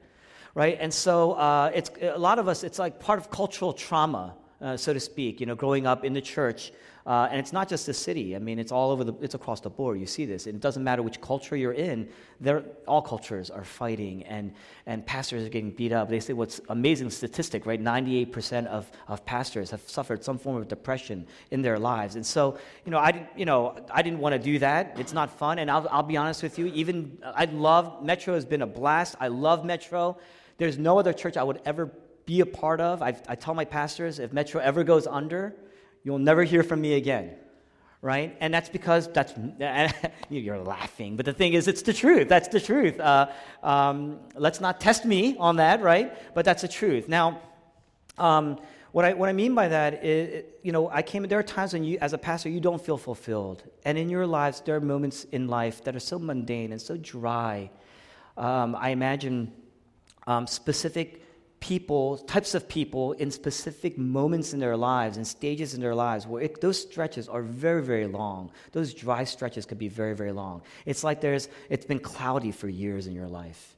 Right? 0.55 0.77
And 0.81 0.91
so 0.91 1.33
uh, 1.33 1.71
it's, 1.75 1.91
a 2.01 2.17
lot 2.17 2.39
of 2.39 2.47
us, 2.47 2.63
it's 2.63 2.79
like 2.79 2.99
part 2.99 3.19
of 3.19 3.29
cultural 3.29 3.73
trauma 3.73 4.33
uh, 4.61 4.77
so 4.77 4.93
to 4.93 4.99
speak, 4.99 5.39
you 5.39 5.45
know, 5.45 5.55
growing 5.55 5.85
up 5.85 6.03
in 6.03 6.13
the 6.13 6.21
church. 6.21 6.71
Uh, 7.07 7.25
and 7.31 7.39
it's 7.39 7.53
not 7.53 7.69
just 7.69 7.85
the 7.85 7.93
city. 7.93 8.35
I 8.35 8.39
mean, 8.39 8.59
it's 8.59 8.73
all 8.73 8.91
over 8.91 9.05
the, 9.05 9.13
it's 9.21 9.33
across 9.33 9.61
the 9.61 9.69
board. 9.69 9.97
You 9.97 10.05
see 10.05 10.25
this. 10.25 10.45
And 10.45 10.55
it 10.55 10.61
doesn't 10.61 10.83
matter 10.83 11.01
which 11.01 11.21
culture 11.21 11.55
you're 11.55 11.71
in. 11.71 12.09
They're, 12.41 12.65
all 12.85 13.01
cultures 13.01 13.49
are 13.49 13.63
fighting 13.63 14.23
and, 14.23 14.53
and 14.85 15.05
pastors 15.05 15.45
are 15.45 15.49
getting 15.49 15.71
beat 15.71 15.93
up. 15.93 16.09
They 16.09 16.19
say 16.19 16.33
what's 16.33 16.59
amazing 16.67 17.09
statistic, 17.11 17.65
right? 17.65 17.81
98% 17.81 18.65
of, 18.67 18.91
of 19.07 19.25
pastors 19.25 19.71
have 19.71 19.79
suffered 19.87 20.21
some 20.21 20.37
form 20.37 20.57
of 20.57 20.67
depression 20.67 21.25
in 21.51 21.61
their 21.61 21.79
lives. 21.79 22.17
And 22.17 22.25
so, 22.25 22.57
you 22.83 22.91
know, 22.91 22.99
I 22.99 23.13
didn't, 23.13 23.29
you 23.37 23.45
know, 23.45 23.77
I 23.89 24.01
didn't 24.01 24.19
want 24.19 24.33
to 24.33 24.39
do 24.39 24.59
that. 24.59 24.99
It's 24.99 25.13
not 25.13 25.31
fun. 25.39 25.59
And 25.59 25.71
I'll, 25.71 25.87
I'll 25.89 26.03
be 26.03 26.17
honest 26.17 26.43
with 26.43 26.59
you, 26.59 26.65
even 26.67 27.17
I 27.23 27.45
love, 27.45 28.03
Metro 28.03 28.33
has 28.33 28.43
been 28.43 28.63
a 28.63 28.67
blast. 28.67 29.15
I 29.21 29.29
love 29.29 29.63
Metro. 29.63 30.17
There's 30.57 30.77
no 30.77 30.99
other 30.99 31.13
church 31.13 31.37
I 31.37 31.43
would 31.43 31.61
ever 31.63 31.89
be 32.27 32.41
a 32.41 32.45
part 32.45 32.79
of. 32.79 33.01
I, 33.01 33.15
I 33.27 33.35
tell 33.35 33.55
my 33.55 33.65
pastors 33.65 34.19
if 34.19 34.31
Metro 34.31 34.61
ever 34.61 34.83
goes 34.83 35.07
under, 35.07 35.55
you'll 36.03 36.19
never 36.19 36.43
hear 36.43 36.61
from 36.61 36.81
me 36.81 36.93
again. 36.93 37.31
Right? 38.01 38.37
And 38.39 38.53
that's 38.53 38.69
because 38.69 39.11
that's, 39.11 39.33
you're 40.29 40.59
laughing, 40.59 41.15
but 41.15 41.25
the 41.25 41.33
thing 41.33 41.53
is, 41.53 41.67
it's 41.67 41.81
the 41.81 41.93
truth. 41.93 42.29
That's 42.29 42.47
the 42.49 42.59
truth. 42.59 42.99
Uh, 42.99 43.31
um, 43.63 44.19
let's 44.35 44.61
not 44.61 44.79
test 44.79 45.03
me 45.03 45.35
on 45.39 45.55
that, 45.55 45.81
right? 45.81 46.15
But 46.35 46.45
that's 46.45 46.61
the 46.61 46.67
truth. 46.67 47.09
Now, 47.09 47.41
um, 48.19 48.59
what 48.91 49.03
I, 49.03 49.13
what 49.13 49.29
I 49.29 49.33
mean 49.33 49.55
by 49.55 49.69
that 49.69 50.05
is, 50.05 50.43
you 50.61 50.71
know, 50.71 50.89
I 50.89 51.01
came, 51.01 51.23
there 51.23 51.39
are 51.39 51.43
times 51.43 51.73
when 51.73 51.83
you, 51.83 51.97
as 51.99 52.13
a 52.13 52.17
pastor, 52.17 52.49
you 52.49 52.59
don't 52.59 52.83
feel 52.83 52.97
fulfilled. 52.97 53.63
And 53.83 53.97
in 53.97 54.09
your 54.09 54.27
lives, 54.27 54.61
there 54.61 54.75
are 54.75 54.81
moments 54.81 55.23
in 55.31 55.47
life 55.47 55.83
that 55.85 55.95
are 55.95 55.99
so 55.99 56.19
mundane 56.19 56.71
and 56.71 56.81
so 56.81 56.97
dry. 56.97 57.71
Um, 58.37 58.75
I 58.75 58.89
imagine 58.89 59.53
um, 60.27 60.45
specific 60.45 61.23
people, 61.59 62.17
types 62.19 62.53
of 62.53 62.67
people 62.69 63.13
in 63.13 63.31
specific 63.31 63.97
moments 63.97 64.53
in 64.53 64.59
their 64.59 64.77
lives 64.77 65.17
and 65.17 65.25
stages 65.25 65.73
in 65.73 65.81
their 65.81 65.95
lives 65.95 66.27
where 66.27 66.43
it, 66.43 66.61
those 66.61 66.81
stretches 66.81 67.27
are 67.27 67.41
very, 67.41 67.81
very 67.81 68.07
long. 68.07 68.51
Those 68.71 68.93
dry 68.93 69.23
stretches 69.23 69.65
could 69.65 69.79
be 69.79 69.87
very, 69.87 70.15
very 70.15 70.31
long. 70.31 70.61
It's 70.85 71.03
like 71.03 71.21
there's, 71.21 71.49
it's 71.69 71.85
been 71.85 71.99
cloudy 71.99 72.51
for 72.51 72.67
years 72.67 73.07
in 73.07 73.13
your 73.13 73.27
life. 73.27 73.75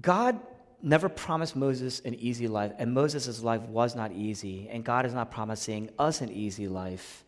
God 0.00 0.40
never 0.82 1.08
promised 1.08 1.56
Moses 1.56 2.00
an 2.00 2.14
easy 2.14 2.48
life, 2.48 2.72
and 2.78 2.92
Moses' 2.92 3.42
life 3.42 3.62
was 3.62 3.96
not 3.96 4.12
easy, 4.12 4.68
and 4.70 4.84
God 4.84 5.06
is 5.06 5.14
not 5.14 5.30
promising 5.30 5.90
us 5.98 6.20
an 6.20 6.30
easy 6.30 6.68
life. 6.68 7.24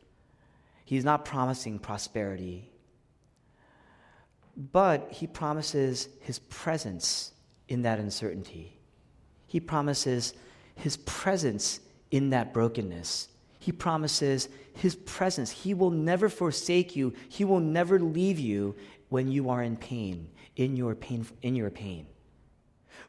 He's 0.84 1.04
not 1.04 1.24
promising 1.24 1.78
prosperity. 1.78 2.70
But 4.56 5.08
he 5.12 5.26
promises 5.26 6.08
his 6.20 6.40
presence 6.40 7.32
in 7.68 7.82
that 7.82 7.98
uncertainty. 7.98 8.78
He 9.46 9.60
promises 9.60 10.34
his 10.74 10.96
presence 10.98 11.80
in 12.10 12.30
that 12.30 12.52
brokenness. 12.52 13.28
He 13.58 13.72
promises 13.72 14.48
his 14.74 14.96
presence. 14.96 15.50
He 15.50 15.74
will 15.74 15.90
never 15.90 16.28
forsake 16.28 16.96
you. 16.96 17.12
He 17.28 17.44
will 17.44 17.60
never 17.60 17.98
leave 17.98 18.38
you 18.38 18.74
when 19.08 19.28
you 19.28 19.50
are 19.50 19.62
in 19.62 19.76
pain, 19.76 20.28
in 20.56 20.76
your 20.76 20.94
pain, 20.94 21.26
in 21.42 21.54
your 21.54 21.70
pain. 21.70 22.06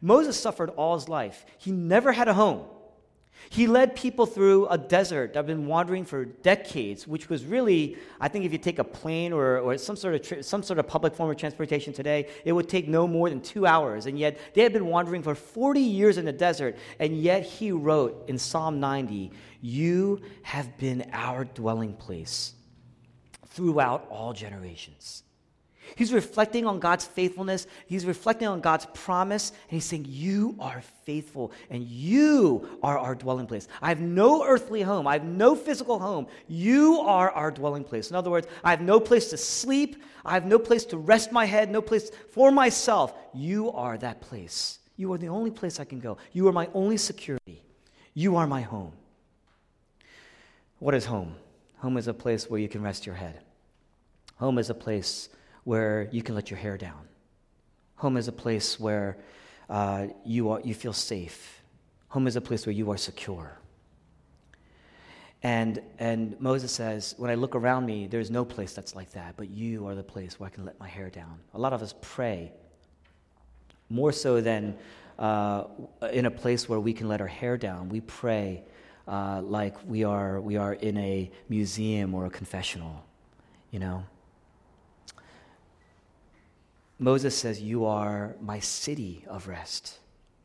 Moses 0.01 0.39
suffered 0.39 0.70
all 0.72 0.96
his 0.96 1.10
life. 1.10 1.46
He 1.58 1.72
never 1.72 2.12
had 2.12 2.28
a 2.28 2.34
home. 2.34 2.66
He 3.50 3.67
led 3.67 3.96
people 3.96 4.25
through 4.25 4.67
a 4.67 4.77
desert 4.77 5.34
that 5.34 5.39
had 5.39 5.48
been 5.48 5.65
wandering 5.65 6.05
for 6.05 6.25
decades, 6.25 7.08
which 7.08 7.29
was 7.29 7.46
really, 7.46 7.98
I 8.19 8.27
think, 8.27 8.46
if 8.46 8.51
you 8.51 8.58
take 8.58 8.79
a 8.79 8.84
plane 8.84 9.34
or, 9.34 9.60
or 9.60 9.77
some, 9.77 9.96
sort 9.96 10.15
of 10.15 10.22
tri- 10.22 10.41
some 10.41 10.62
sort 10.62 10.77
of 10.77 10.88
public 10.88 11.15
form 11.15 11.31
of 11.31 11.38
transportation 11.38 11.93
today, 11.93 12.27
it 12.46 12.51
would 12.51 12.69
take 12.69 12.88
no 12.88 13.08
more 13.08 13.29
than 13.29 13.41
two 13.41 13.65
hours. 13.65 14.05
And 14.05 14.19
yet, 14.19 14.38
they 14.53 14.62
had 14.62 14.74
been 14.74 14.86
wandering 14.86 15.24
for 15.24 15.34
40 15.34 15.79
years 15.79 16.17
in 16.17 16.25
the 16.25 16.31
desert. 16.31 16.77
And 17.00 17.17
yet, 17.22 17.43
he 17.43 17.72
wrote 17.72 18.25
in 18.27 18.38
Psalm 18.38 18.79
90, 18.79 19.31
You 19.62 20.22
have 20.43 20.77
been 20.77 21.10
our 21.12 21.46
dwelling 21.46 21.93
place 21.93 22.53
throughout 23.48 24.05
all 24.10 24.34
generations. 24.34 25.24
He's 25.96 26.13
reflecting 26.13 26.65
on 26.65 26.79
God's 26.79 27.05
faithfulness. 27.05 27.67
He's 27.88 28.05
reflecting 28.05 28.48
on 28.48 28.62
God's 28.62 28.86
promise. 28.93 29.50
And 29.50 29.77
he's 29.77 29.86
saying, 29.86 30.05
You 30.08 30.55
are 30.60 30.81
faithful 31.05 31.51
and 31.69 31.84
you 31.84 32.79
are 32.84 32.98
our 32.98 33.15
dwelling 33.15 33.48
place. 33.48 33.67
I 33.81 33.89
have 33.89 34.00
no 34.00 34.46
earthly 34.46 34.81
home. 34.81 35.08
I 35.08 35.13
have 35.13 35.25
no 35.25 35.55
physical 35.55 36.00
home. 36.00 36.27
You 36.48 37.00
are 37.01 37.31
our 37.31 37.51
dwelling 37.51 37.84
place. 37.84 38.10
In 38.10 38.15
other 38.15 38.29
words, 38.29 38.48
I 38.63 38.69
have 38.72 38.81
no 38.81 39.00
place 39.00 39.29
to 39.29 39.38
sleep. 39.38 40.03
I 40.25 40.34
have 40.34 40.46
no 40.46 40.60
place 40.60 40.86
to 40.86 40.98
rest 40.98 41.31
my 41.31 41.46
head, 41.46 41.72
no 41.72 41.81
place 41.81 42.12
for 42.31 42.51
myself. 42.51 43.13
You 43.34 43.72
are 43.72 43.98
that 43.98 44.22
place. 44.22 44.79
You 44.98 45.12
are 45.13 45.17
the 45.17 45.29
only 45.29 45.51
place 45.51 45.79
I 45.79 45.86
can 45.86 46.00
go. 46.00 46.17
You 46.34 46.48
are 46.48 46.53
my 46.53 46.69
only 46.74 46.98
security. 46.98 47.63
You 48.13 48.36
are 48.36 48.48
my 48.48 48.62
home. 48.62 48.91
What 50.79 50.93
is 50.93 51.05
home? 51.05 51.36
Home 51.77 51.98
is 51.98 52.08
a 52.08 52.13
place 52.13 52.50
where 52.50 52.60
you 52.60 52.67
can 52.67 52.81
rest 52.81 53.05
your 53.05 53.15
head. 53.15 53.39
Home 54.38 54.58
is 54.58 54.69
a 54.69 54.74
place 54.74 55.29
where 55.63 56.10
you 56.12 56.22
can 56.22 56.36
let 56.36 56.50
your 56.50 56.60
hair 56.60 56.78
down. 56.78 57.08
Home 57.98 58.18
is 58.18 58.28
a 58.28 58.32
place 58.32 58.80
where 58.80 59.18
uh, 59.70 60.08
you, 60.25 60.50
are, 60.50 60.62
you 60.62 60.74
feel 60.74 60.94
safe. 60.94 61.62
Home 62.10 62.28
is 62.28 62.36
a 62.36 62.42
place 62.42 62.66
where 62.66 62.74
you 62.74 62.89
are 62.92 62.98
secure. 62.98 63.58
And, 65.44 65.82
and 66.00 66.39
Moses 66.39 66.72
says, 66.72 67.16
When 67.18 67.32
I 67.32 67.36
look 67.36 67.56
around 67.56 67.86
me, 67.86 68.08
there's 68.08 68.30
no 68.30 68.44
place 68.44 68.74
that's 68.74 68.96
like 68.96 69.12
that, 69.12 69.36
but 69.38 69.50
you 69.50 69.88
are 69.88 69.96
the 69.96 70.04
place 70.04 70.39
where 70.39 70.48
I 70.48 70.50
can 70.50 70.66
let 70.66 70.80
my 70.80 70.88
hair 70.88 71.10
down. 71.10 71.39
A 71.54 71.60
lot 71.60 71.72
of 71.72 71.82
us 71.82 71.94
pray 72.01 72.51
more 73.89 74.12
so 74.12 74.42
than 74.42 74.78
uh, 75.18 75.66
in 76.12 76.25
a 76.25 76.32
place 76.32 76.68
where 76.68 76.80
we 76.80 76.94
can 76.94 77.08
let 77.08 77.22
our 77.22 77.28
hair 77.28 77.58
down. 77.58 77.89
We 77.89 78.01
pray 78.01 78.63
uh, 79.08 79.42
like 79.42 79.75
we 79.88 80.04
are, 80.04 80.39
we 80.39 80.58
are 80.58 80.74
in 80.74 80.98
a 80.98 81.32
museum 81.48 82.13
or 82.13 82.25
a 82.25 82.30
confessional, 82.30 83.04
you 83.72 83.80
know? 83.80 84.04
Moses 87.00 87.36
says, 87.36 87.62
You 87.62 87.86
are 87.86 88.36
my 88.41 88.60
city 88.60 89.24
of 89.27 89.48
rest. 89.48 90.00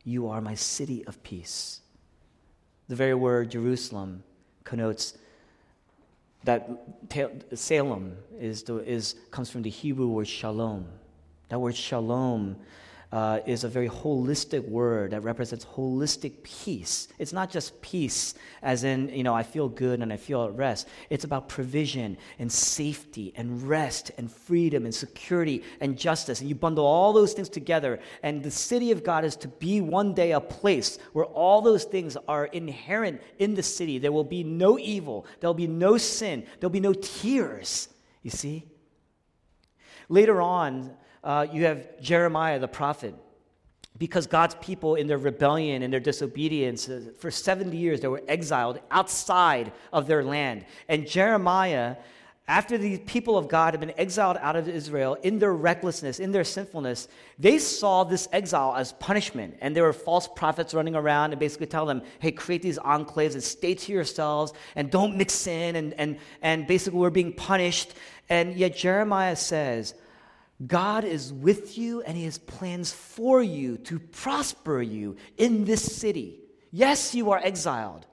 You 0.04 0.28
are 0.28 0.40
my 0.40 0.54
city 0.54 1.04
of 1.06 1.20
peace. 1.22 1.80
The 2.88 2.94
very 2.94 3.14
word 3.14 3.50
Jerusalem 3.50 4.22
connotes 4.62 5.18
that 6.44 6.70
Salem 7.54 8.16
is, 8.38 8.62
is, 8.68 9.16
comes 9.30 9.50
from 9.50 9.62
the 9.62 9.70
Hebrew 9.70 10.06
word 10.08 10.28
shalom. 10.28 10.86
That 11.48 11.58
word 11.58 11.74
shalom 11.74 12.56
uh, 13.12 13.40
is 13.46 13.64
a 13.64 13.68
very 13.68 13.88
holistic 13.88 14.68
word 14.68 15.12
that 15.12 15.22
represents 15.22 15.64
holistic 15.64 16.42
peace. 16.42 17.08
It's 17.18 17.32
not 17.32 17.50
just 17.50 17.80
peace, 17.80 18.34
as 18.62 18.82
in, 18.82 19.08
you 19.08 19.22
know, 19.22 19.34
I 19.34 19.42
feel 19.42 19.68
good 19.68 20.00
and 20.00 20.12
I 20.12 20.16
feel 20.16 20.44
at 20.44 20.56
rest. 20.56 20.88
It's 21.10 21.24
about 21.24 21.48
provision 21.48 22.16
and 22.38 22.50
safety 22.50 23.32
and 23.36 23.62
rest 23.62 24.10
and 24.18 24.30
freedom 24.30 24.84
and 24.84 24.94
security 24.94 25.62
and 25.80 25.96
justice. 25.96 26.40
And 26.40 26.48
you 26.48 26.54
bundle 26.54 26.84
all 26.84 27.12
those 27.12 27.34
things 27.34 27.48
together. 27.48 28.00
And 28.22 28.42
the 28.42 28.50
city 28.50 28.90
of 28.90 29.04
God 29.04 29.24
is 29.24 29.36
to 29.36 29.48
be 29.48 29.80
one 29.80 30.12
day 30.14 30.32
a 30.32 30.40
place 30.40 30.98
where 31.12 31.26
all 31.26 31.62
those 31.62 31.84
things 31.84 32.16
are 32.26 32.46
inherent 32.46 33.22
in 33.38 33.54
the 33.54 33.62
city. 33.62 33.98
There 33.98 34.12
will 34.12 34.24
be 34.24 34.42
no 34.42 34.78
evil, 34.78 35.26
there'll 35.40 35.54
be 35.54 35.66
no 35.68 35.98
sin, 35.98 36.46
there'll 36.58 36.70
be 36.70 36.80
no 36.80 36.94
tears. 36.94 37.88
You 38.22 38.30
see? 38.30 38.64
Later 40.08 40.40
on, 40.42 40.96
uh, 41.24 41.46
you 41.50 41.64
have 41.64 42.00
Jeremiah 42.00 42.58
the 42.58 42.68
prophet. 42.68 43.14
Because 43.96 44.26
God's 44.26 44.56
people, 44.56 44.96
in 44.96 45.06
their 45.06 45.18
rebellion 45.18 45.82
and 45.82 45.92
their 45.92 46.00
disobedience, 46.00 46.88
uh, 46.88 47.12
for 47.18 47.30
70 47.30 47.76
years, 47.76 48.00
they 48.00 48.08
were 48.08 48.22
exiled 48.26 48.80
outside 48.90 49.72
of 49.92 50.08
their 50.08 50.24
land. 50.24 50.64
And 50.88 51.06
Jeremiah, 51.06 51.96
after 52.48 52.76
the 52.76 52.98
people 52.98 53.38
of 53.38 53.46
God 53.48 53.72
had 53.72 53.80
been 53.80 53.94
exiled 53.96 54.36
out 54.40 54.56
of 54.56 54.68
Israel 54.68 55.16
in 55.22 55.38
their 55.38 55.54
recklessness, 55.54 56.18
in 56.18 56.32
their 56.32 56.42
sinfulness, 56.42 57.06
they 57.38 57.56
saw 57.58 58.02
this 58.02 58.28
exile 58.32 58.74
as 58.74 58.92
punishment. 58.94 59.56
And 59.60 59.76
there 59.76 59.84
were 59.84 59.92
false 59.92 60.26
prophets 60.26 60.74
running 60.74 60.96
around 60.96 61.30
and 61.30 61.38
basically 61.38 61.68
tell 61.68 61.86
them, 61.86 62.02
hey, 62.18 62.32
create 62.32 62.62
these 62.62 62.80
enclaves 62.80 63.34
and 63.34 63.42
stay 63.42 63.74
to 63.74 63.92
yourselves 63.92 64.52
and 64.74 64.90
don't 64.90 65.16
mix 65.16 65.46
in. 65.46 65.76
And, 65.76 65.94
and, 65.94 66.18
and 66.42 66.66
basically, 66.66 66.98
we're 66.98 67.10
being 67.10 67.32
punished. 67.32 67.94
And 68.28 68.56
yet, 68.56 68.76
Jeremiah 68.76 69.36
says, 69.36 69.94
God 70.66 71.04
is 71.04 71.32
with 71.32 71.76
you 71.76 72.02
and 72.02 72.16
He 72.16 72.24
has 72.24 72.38
plans 72.38 72.92
for 72.92 73.42
you 73.42 73.76
to 73.78 73.98
prosper 73.98 74.80
you 74.80 75.16
in 75.36 75.64
this 75.64 75.96
city. 75.96 76.40
Yes, 76.70 77.14
you 77.14 77.30
are 77.32 77.40
exiled, 77.42 78.06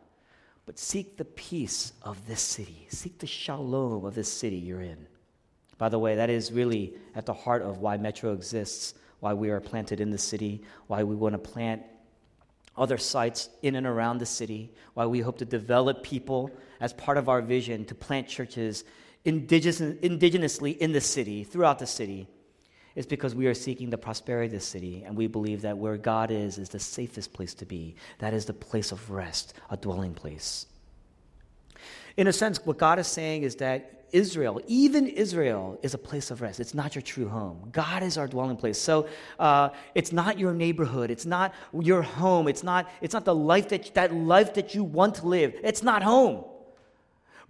but 0.65 0.79
seek 0.79 1.17
the 1.17 1.25
peace 1.25 1.93
of 2.01 2.27
this 2.27 2.41
city. 2.41 2.87
Seek 2.89 3.19
the 3.19 3.27
shalom 3.27 4.05
of 4.05 4.15
this 4.15 4.31
city 4.31 4.57
you're 4.57 4.81
in. 4.81 5.07
By 5.77 5.89
the 5.89 5.99
way, 5.99 6.15
that 6.15 6.29
is 6.29 6.51
really 6.51 6.93
at 7.15 7.25
the 7.25 7.33
heart 7.33 7.61
of 7.61 7.79
why 7.79 7.97
Metro 7.97 8.33
exists, 8.33 8.93
why 9.19 9.33
we 9.33 9.49
are 9.49 9.59
planted 9.59 9.99
in 9.99 10.11
the 10.11 10.17
city, 10.17 10.61
why 10.87 11.03
we 11.03 11.15
want 11.15 11.33
to 11.33 11.39
plant 11.39 11.83
other 12.77 12.97
sites 12.97 13.49
in 13.61 13.75
and 13.75 13.85
around 13.85 14.17
the 14.17 14.25
city, 14.25 14.71
why 14.93 15.05
we 15.05 15.19
hope 15.19 15.37
to 15.39 15.45
develop 15.45 16.03
people 16.03 16.49
as 16.79 16.93
part 16.93 17.17
of 17.17 17.29
our 17.29 17.41
vision 17.41 17.85
to 17.85 17.95
plant 17.95 18.27
churches 18.27 18.83
indigenously 19.25 20.77
in 20.77 20.91
the 20.91 21.01
city, 21.01 21.43
throughout 21.43 21.79
the 21.79 21.87
city, 21.87 22.27
is 22.95 23.05
because 23.05 23.33
we 23.33 23.47
are 23.47 23.53
seeking 23.53 23.89
the 23.89 23.97
prosperity 23.97 24.47
of 24.47 24.51
the 24.53 24.59
city, 24.59 25.03
and 25.05 25.15
we 25.15 25.27
believe 25.27 25.61
that 25.61 25.77
where 25.77 25.97
God 25.97 26.31
is, 26.31 26.57
is 26.57 26.69
the 26.69 26.79
safest 26.79 27.31
place 27.31 27.53
to 27.55 27.65
be. 27.65 27.95
That 28.19 28.33
is 28.33 28.45
the 28.45 28.53
place 28.53 28.91
of 28.91 29.09
rest, 29.09 29.53
a 29.69 29.77
dwelling 29.77 30.13
place. 30.13 30.65
In 32.17 32.27
a 32.27 32.33
sense, 32.33 32.59
what 32.65 32.77
God 32.77 32.99
is 32.99 33.07
saying 33.07 33.43
is 33.43 33.55
that 33.57 34.01
Israel, 34.11 34.59
even 34.67 35.07
Israel, 35.07 35.79
is 35.81 35.93
a 35.93 35.97
place 35.97 36.31
of 36.31 36.41
rest. 36.41 36.59
It's 36.59 36.73
not 36.73 36.95
your 36.95 37.01
true 37.01 37.29
home. 37.29 37.69
God 37.71 38.03
is 38.03 38.17
our 38.17 38.27
dwelling 38.27 38.57
place. 38.57 38.77
So 38.77 39.07
uh, 39.39 39.69
it's 39.95 40.11
not 40.11 40.37
your 40.37 40.53
neighborhood. 40.53 41.09
It's 41.09 41.25
not 41.25 41.53
your 41.79 42.01
home. 42.01 42.49
It's 42.49 42.61
not, 42.63 42.89
it's 42.99 43.13
not 43.13 43.23
the 43.23 43.33
life 43.35 43.69
that, 43.69 43.93
that 43.93 44.13
life 44.13 44.53
that 44.55 44.75
you 44.75 44.83
want 44.83 45.15
to 45.15 45.27
live. 45.27 45.55
It's 45.63 45.81
not 45.81 46.03
home. 46.03 46.43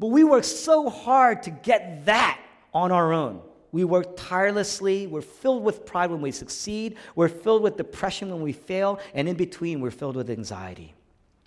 But 0.02 0.08
we 0.08 0.24
work 0.24 0.44
so 0.44 0.90
hard 0.90 1.44
to 1.44 1.52
get 1.52 2.08
that 2.08 2.42
on 2.74 2.92
our 2.92 3.14
own. 3.14 3.40
We 3.72 3.84
work 3.84 4.16
tirelessly. 4.18 5.06
We're 5.06 5.22
filled 5.22 5.64
with 5.64 5.86
pride 5.86 6.10
when 6.10 6.22
we 6.22 6.32
succeed. 6.32 6.98
We're 7.16 7.30
filled 7.30 7.62
with 7.62 7.78
depression 7.78 8.32
when 8.32 8.42
we 8.42 8.52
fail. 8.52 9.00
And 9.14 9.30
in 9.30 9.36
between, 9.36 9.80
we're 9.80 9.92
filled 9.92 10.16
with 10.16 10.32
anxiety. 10.32 10.96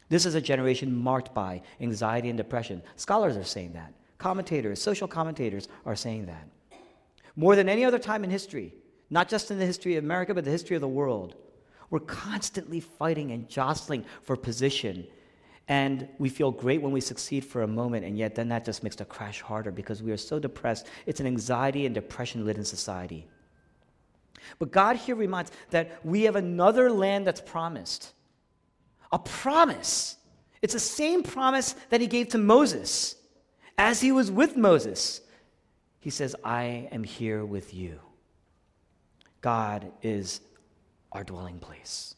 This 0.09 0.25
is 0.25 0.37
a 0.37 0.41
generation 0.41 0.95
marked 0.95 1.35
by 1.35 1.63
anxiety 1.81 2.29
and 2.29 2.39
depression. 2.39 2.81
Scholars 2.95 3.37
are 3.37 3.43
saying 3.43 3.73
that. 3.73 3.93
Commentators, 4.19 4.81
social 4.81 5.09
commentators 5.09 5.67
are 5.85 5.97
saying 5.97 6.27
that. 6.27 6.49
More 7.35 7.57
than 7.57 7.69
any 7.69 7.85
other 7.85 7.99
time 7.99 8.23
in 8.23 8.31
history, 8.31 8.73
not 9.11 9.29
just 9.29 9.51
in 9.51 9.59
the 9.59 9.67
history 9.67 9.97
of 9.97 10.05
America, 10.05 10.33
but 10.33 10.45
the 10.45 10.53
history 10.53 10.77
of 10.77 10.81
the 10.81 10.87
world, 10.87 11.35
we're 11.91 11.99
constantly 11.99 12.79
fighting 12.79 13.33
and 13.33 13.49
jostling 13.49 14.05
for 14.23 14.37
position. 14.37 15.09
And 15.68 16.09
we 16.18 16.28
feel 16.28 16.50
great 16.50 16.83
when 16.83 16.92
we 16.92 17.00
succeed 17.00 17.44
for 17.44 17.62
a 17.62 17.66
moment, 17.66 18.04
and 18.04 18.18
yet 18.18 18.35
then 18.35 18.49
that 18.49 18.64
just 18.64 18.83
makes 18.83 18.97
the 18.97 19.04
crash 19.04 19.40
harder 19.40 19.71
because 19.71 20.02
we 20.02 20.12
are 20.12 20.16
so 20.16 20.38
depressed. 20.38 20.87
It's 21.06 21.21
an 21.21 21.26
anxiety 21.26 21.87
and 21.87 21.94
depression 21.94 22.44
ridden 22.44 22.64
society. 22.64 23.26
But 24.59 24.71
God 24.71 24.97
here 24.97 25.16
reminds 25.16 25.52
that 25.71 26.04
we 26.04 26.25
have 26.25 26.37
another 26.37 26.90
land 26.90 27.26
that's 27.26 27.40
promised. 27.40 28.12
A 29.11 29.18
promise. 29.18 30.16
It's 30.61 30.75
the 30.75 30.80
same 30.80 31.23
promise 31.23 31.75
that 31.88 32.02
He 32.02 32.06
gave 32.06 32.28
to 32.30 32.38
Moses 32.38 33.16
as 33.78 34.00
he 34.00 34.12
was 34.12 34.30
with 34.30 34.56
Moses. 34.56 35.21
He 36.00 36.11
says, 36.11 36.37
I 36.44 36.88
am 36.92 37.04
here 37.04 37.44
with 37.44 37.75
you. 37.75 38.00
God 39.40 39.90
is 40.02 40.40
our 41.12 41.25
dwelling 41.25 41.59
place. 41.59 42.13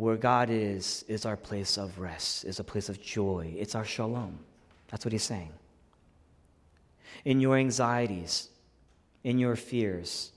Where 0.00 0.16
God 0.16 0.48
is, 0.48 1.04
is 1.08 1.26
our 1.26 1.36
place 1.36 1.76
of 1.76 1.98
rest, 1.98 2.46
is 2.46 2.58
a 2.58 2.64
place 2.64 2.88
of 2.88 3.02
joy. 3.02 3.54
It's 3.58 3.74
our 3.74 3.84
shalom. 3.84 4.38
That's 4.88 5.04
what 5.04 5.12
he's 5.12 5.22
saying. 5.22 5.52
In 7.26 7.38
your 7.38 7.58
anxieties, 7.58 8.48
in 9.24 9.38
your 9.38 9.56
fears, 9.56 10.32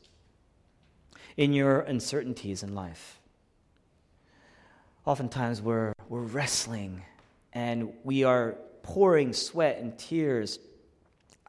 in 1.38 1.54
your 1.54 1.80
uncertainties 1.80 2.62
in 2.64 2.76
life. 2.76 3.22
Oftentimes 5.06 5.62
we're, 5.62 5.94
we're 6.10 6.20
wrestling 6.20 7.02
and 7.54 7.94
we 8.04 8.26
are 8.26 8.58
pouring 8.82 9.32
sweat 9.32 9.80
and 9.80 9.98
tears, 9.98 10.60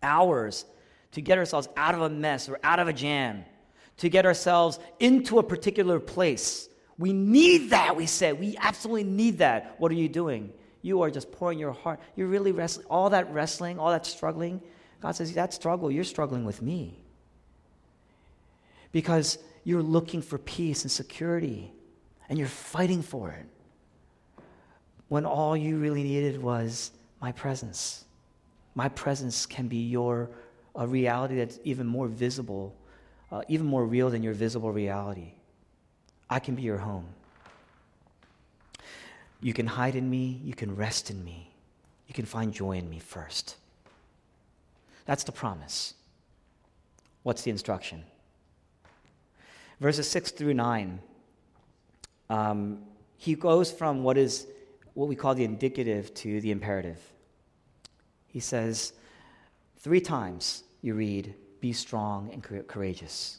hours 0.05 0.67
to 1.11 1.21
get 1.21 1.37
ourselves 1.37 1.67
out 1.77 1.97
of 1.97 2.03
a 2.03 2.11
mess 2.11 2.49
or 2.49 2.61
out 2.63 2.79
of 2.79 2.87
a 2.87 2.93
jam, 2.93 3.45
to 3.97 4.09
get 4.09 4.25
ourselves 4.25 4.79
into 5.01 5.41
a 5.41 5.43
particular 5.43 5.99
place. 5.99 6.69
We 6.99 7.13
need 7.13 7.71
that, 7.71 7.97
we 7.97 8.07
said. 8.07 8.39
We 8.39 8.57
absolutely 8.59 9.05
need 9.05 9.39
that. 9.39 9.75
What 9.79 9.91
are 9.91 9.97
you 9.97 10.09
doing? 10.09 10.53
You 10.83 11.03
are 11.03 11.11
just 11.11 11.33
pouring 11.33 11.59
your 11.59 11.73
heart. 11.73 12.01
You're 12.15 12.29
really 12.29 12.53
wrestling. 12.53 12.87
All 12.89 13.11
that 13.11 13.33
wrestling, 13.33 13.79
all 13.79 13.91
that 13.91 14.07
struggling. 14.07 14.61
God 15.01 15.17
says, 15.17 15.33
that 15.35 15.53
struggle, 15.53 15.91
you're 15.91 16.05
struggling 16.05 16.45
with 16.45 16.63
me. 16.63 16.99
Because 18.93 19.39
you're 19.65 19.83
looking 19.83 20.23
for 20.23 20.39
peace 20.39 20.83
and 20.83 20.91
security, 20.91 21.73
and 22.29 22.39
you're 22.39 22.49
fighting 22.49 23.03
for 23.03 23.31
it. 23.31 23.47
When 25.09 25.27
all 25.27 25.57
you 25.57 25.79
really 25.79 26.03
needed 26.03 26.43
was 26.43 26.91
my 27.21 27.33
presence. 27.33 28.05
My 28.75 28.89
presence 28.89 29.47
can 29.47 29.69
be 29.69 29.89
your 29.89 30.31
a 30.77 30.87
reality 30.87 31.37
that's 31.37 31.59
even 31.65 31.87
more 31.87 32.09
visible, 32.09 32.75
uh, 33.31 33.43
even 33.49 33.67
more 33.67 33.87
real 33.87 34.11
than 34.11 34.23
your 34.23 34.35
visible 34.35 34.73
reality. 34.73 35.35
I 36.29 36.39
can 36.39 36.55
be 36.55 36.63
your 36.63 36.79
home. 36.79 37.07
You 39.41 39.53
can 39.53 39.67
hide 39.67 39.95
in 39.95 40.09
me, 40.09 40.41
you 40.43 40.55
can 40.55 40.75
rest 40.75 41.11
in 41.11 41.23
me, 41.23 41.51
you 42.07 42.15
can 42.15 42.25
find 42.25 42.53
joy 42.53 42.79
in 42.79 42.89
me 42.89 42.99
first. 42.99 43.57
That's 45.05 45.25
the 45.25 45.33
promise. 45.33 45.95
What's 47.23 47.43
the 47.43 47.51
instruction? 47.51 48.05
Verses 49.81 50.09
6 50.09 50.31
through 50.31 50.55
9, 50.55 50.99
um, 52.31 52.79
he 53.19 53.35
goes 53.35 53.71
from 53.71 54.03
what 54.03 54.17
is 54.17 54.47
what 54.95 55.09
we 55.09 55.17
call 55.17 55.35
the 55.35 55.45
indicative 55.45 56.15
to 56.15 56.41
the 56.41 56.51
imperative 56.51 56.99
he 58.35 58.41
says, 58.41 58.93
three 59.79 60.01
times 60.01 60.65
you 60.83 60.95
read, 60.95 61.37
be 61.61 61.73
strong 61.73 62.31
and 62.33 62.67
courageous. 62.67 63.39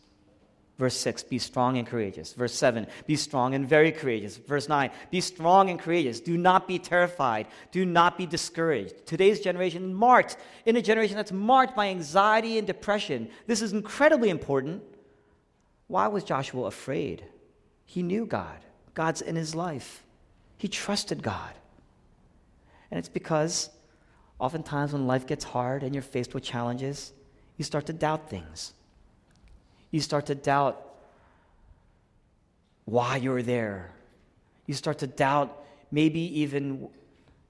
Verse 0.78 0.96
6, 0.98 1.24
be 1.24 1.40
strong 1.40 1.78
and 1.78 1.88
courageous. 1.88 2.34
Verse 2.34 2.54
7, 2.54 2.86
be 3.08 3.16
strong 3.16 3.56
and 3.56 3.68
very 3.68 3.92
courageous. 3.92 4.36
Verse 4.36 4.68
9, 4.68 4.92
be 5.10 5.22
strong 5.22 5.70
and 5.70 5.80
courageous. 5.80 6.20
Do 6.20 6.38
not 6.38 6.68
be 6.68 6.80
terrified. 6.80 7.48
Do 7.72 7.86
not 7.86 8.18
be 8.18 8.26
discouraged. 8.26 9.06
Today's 9.06 9.40
generation 9.40 9.94
marked 9.94 10.36
in 10.66 10.76
a 10.76 10.82
generation 10.82 11.16
that's 11.16 11.32
marked 11.32 11.76
by 11.76 11.88
anxiety 11.88 12.58
and 12.58 12.68
depression. 12.68 13.30
This 13.48 13.62
is 13.62 13.72
incredibly 13.72 14.30
important. 14.30 14.84
Why 15.88 16.08
was 16.08 16.24
Joshua 16.24 16.66
afraid? 16.66 17.24
He 17.86 18.04
knew 18.04 18.26
God. 18.26 18.58
God's 18.94 19.22
in 19.22 19.36
his 19.36 19.56
life. 19.56 20.04
He 20.58 20.68
trusted 20.68 21.24
God. 21.24 21.54
And 22.92 22.98
it's 22.98 23.10
because 23.10 23.70
Oftentimes, 24.40 24.92
when 24.92 25.08
life 25.08 25.26
gets 25.26 25.46
hard 25.46 25.84
and 25.84 25.96
you're 25.96 26.02
faced 26.02 26.34
with 26.34 26.44
challenges, 26.44 27.14
you 27.58 27.64
start 27.64 27.86
to 27.86 27.94
doubt 27.94 28.30
things. 28.30 28.74
You 29.96 30.02
start 30.02 30.26
to 30.26 30.36
doubt 30.36 30.86
why 32.84 33.16
you're 33.16 33.42
there. 33.42 33.92
You 34.66 34.74
start 34.74 34.98
to 35.00 35.08
doubt, 35.08 35.64
maybe 35.90 36.20
even 36.42 36.90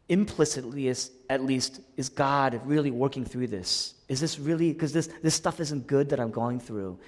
implicitly, 0.09 0.87
is, 0.87 1.09
at 1.27 1.43
least, 1.43 1.81
is 1.97 2.07
God 2.07 2.61
really 2.63 2.91
working 2.91 3.25
through 3.25 3.47
this? 3.47 3.95
Is 4.09 4.19
this 4.19 4.37
really, 4.37 4.73
because 4.73 4.93
this, 4.93 5.09
this 5.23 5.33
stuff 5.33 5.59
isn't 5.59 5.87
good 5.87 6.07
that 6.09 6.19
I'm 6.19 6.29
going 6.29 6.59
through? 6.59 6.99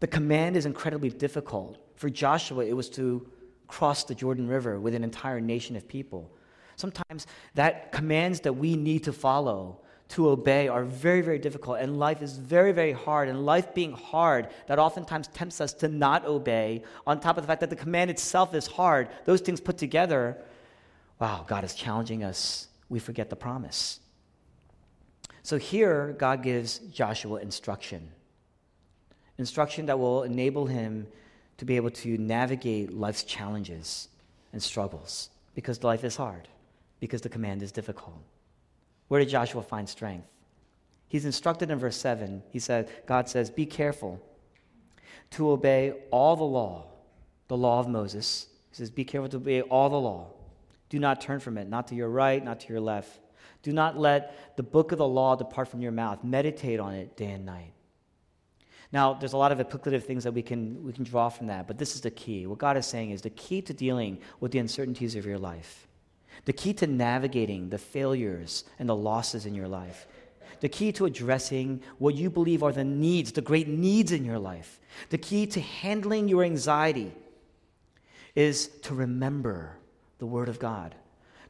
The 0.00 0.08
command 0.08 0.56
is 0.56 0.66
incredibly 0.66 1.10
difficult. 1.10 1.78
For 1.94 2.10
Joshua, 2.10 2.64
it 2.64 2.72
was 2.72 2.90
to 2.90 3.24
cross 3.68 4.02
the 4.02 4.16
Jordan 4.16 4.48
River 4.48 4.80
with 4.80 4.96
an 4.96 5.04
entire 5.04 5.40
nation 5.40 5.76
of 5.76 5.86
people. 5.86 6.28
Sometimes 6.74 7.28
that 7.54 7.92
commands 7.92 8.40
that 8.40 8.54
we 8.54 8.74
need 8.74 9.04
to 9.04 9.12
follow, 9.12 9.78
to 10.10 10.28
obey, 10.28 10.68
are 10.68 10.84
very, 10.84 11.20
very 11.22 11.38
difficult. 11.38 11.78
And 11.80 11.98
life 11.98 12.22
is 12.22 12.36
very, 12.36 12.72
very 12.72 12.92
hard. 12.92 13.28
And 13.28 13.46
life 13.46 13.74
being 13.74 13.92
hard, 13.92 14.48
that 14.66 14.78
oftentimes 14.78 15.28
tempts 15.28 15.60
us 15.60 15.72
to 15.74 15.88
not 15.88 16.26
obey, 16.26 16.82
on 17.06 17.20
top 17.20 17.36
of 17.36 17.42
the 17.42 17.48
fact 17.48 17.60
that 17.60 17.70
the 17.70 17.76
command 17.76 18.10
itself 18.10 18.54
is 18.54 18.66
hard, 18.66 19.08
those 19.24 19.40
things 19.40 19.60
put 19.60 19.78
together, 19.78 20.38
wow, 21.18 21.44
God 21.46 21.64
is 21.64 21.74
challenging 21.74 22.22
us. 22.22 22.68
We 22.88 22.98
forget 22.98 23.30
the 23.30 23.36
promise. 23.36 24.00
So 25.42 25.58
here, 25.58 26.14
God 26.18 26.42
gives 26.42 26.78
Joshua 26.78 27.40
instruction 27.40 28.10
instruction 29.38 29.86
that 29.86 29.98
will 29.98 30.22
enable 30.22 30.66
him 30.66 31.06
to 31.58 31.64
be 31.64 31.76
able 31.76 31.90
to 31.90 32.18
navigate 32.18 32.92
life's 32.92 33.24
challenges 33.24 34.08
and 34.52 34.62
struggles 34.62 35.30
because 35.54 35.82
life 35.82 36.04
is 36.04 36.16
hard 36.16 36.48
because 37.00 37.20
the 37.20 37.28
command 37.28 37.62
is 37.62 37.72
difficult. 37.72 38.14
Where 39.08 39.20
did 39.20 39.28
Joshua 39.28 39.62
find 39.62 39.88
strength? 39.88 40.26
He's 41.08 41.24
instructed 41.24 41.70
in 41.70 41.78
verse 41.78 41.96
7. 41.96 42.42
He 42.50 42.58
said, 42.58 42.90
God 43.06 43.28
says, 43.28 43.50
Be 43.50 43.66
careful 43.66 44.20
to 45.30 45.50
obey 45.50 45.94
all 46.10 46.36
the 46.36 46.44
law, 46.44 46.86
the 47.48 47.56
law 47.56 47.80
of 47.80 47.88
Moses. 47.88 48.48
He 48.70 48.76
says, 48.76 48.90
Be 48.90 49.04
careful 49.04 49.28
to 49.30 49.36
obey 49.36 49.60
all 49.62 49.88
the 49.88 50.00
law. 50.00 50.28
Do 50.88 50.98
not 50.98 51.20
turn 51.20 51.40
from 51.40 51.58
it, 51.58 51.68
not 51.68 51.88
to 51.88 51.94
your 51.94 52.08
right, 52.08 52.44
not 52.44 52.60
to 52.60 52.68
your 52.72 52.80
left. 52.80 53.20
Do 53.62 53.72
not 53.72 53.98
let 53.98 54.56
the 54.56 54.62
book 54.62 54.92
of 54.92 54.98
the 54.98 55.08
law 55.08 55.36
depart 55.36 55.68
from 55.68 55.80
your 55.80 55.92
mouth. 55.92 56.22
Meditate 56.24 56.80
on 56.80 56.94
it 56.94 57.16
day 57.16 57.30
and 57.30 57.46
night. 57.46 57.72
Now, 58.92 59.14
there's 59.14 59.32
a 59.32 59.36
lot 59.36 59.50
of 59.50 59.58
applicative 59.58 60.04
things 60.04 60.24
that 60.24 60.32
we 60.32 60.42
can, 60.42 60.84
we 60.84 60.92
can 60.92 61.04
draw 61.04 61.28
from 61.28 61.48
that, 61.48 61.66
but 61.66 61.78
this 61.78 61.94
is 61.94 62.00
the 62.00 62.10
key. 62.10 62.46
What 62.46 62.58
God 62.58 62.76
is 62.76 62.86
saying 62.86 63.10
is 63.10 63.22
the 63.22 63.30
key 63.30 63.60
to 63.62 63.72
dealing 63.72 64.18
with 64.38 64.52
the 64.52 64.58
uncertainties 64.58 65.16
of 65.16 65.26
your 65.26 65.38
life 65.38 65.88
the 66.44 66.52
key 66.52 66.72
to 66.74 66.86
navigating 66.86 67.70
the 67.70 67.78
failures 67.78 68.64
and 68.78 68.88
the 68.88 68.96
losses 68.96 69.46
in 69.46 69.54
your 69.54 69.68
life. 69.68 70.06
The 70.60 70.68
key 70.68 70.92
to 70.92 71.04
addressing 71.04 71.82
what 71.98 72.14
you 72.14 72.30
believe 72.30 72.62
are 72.62 72.72
the 72.72 72.84
needs, 72.84 73.32
the 73.32 73.42
great 73.42 73.68
needs 73.68 74.12
in 74.12 74.24
your 74.24 74.38
life. 74.38 74.80
The 75.10 75.18
key 75.18 75.46
to 75.48 75.60
handling 75.60 76.28
your 76.28 76.44
anxiety 76.44 77.12
is 78.34 78.68
to 78.82 78.94
remember 78.94 79.76
the 80.18 80.26
Word 80.26 80.48
of 80.48 80.58
God, 80.58 80.94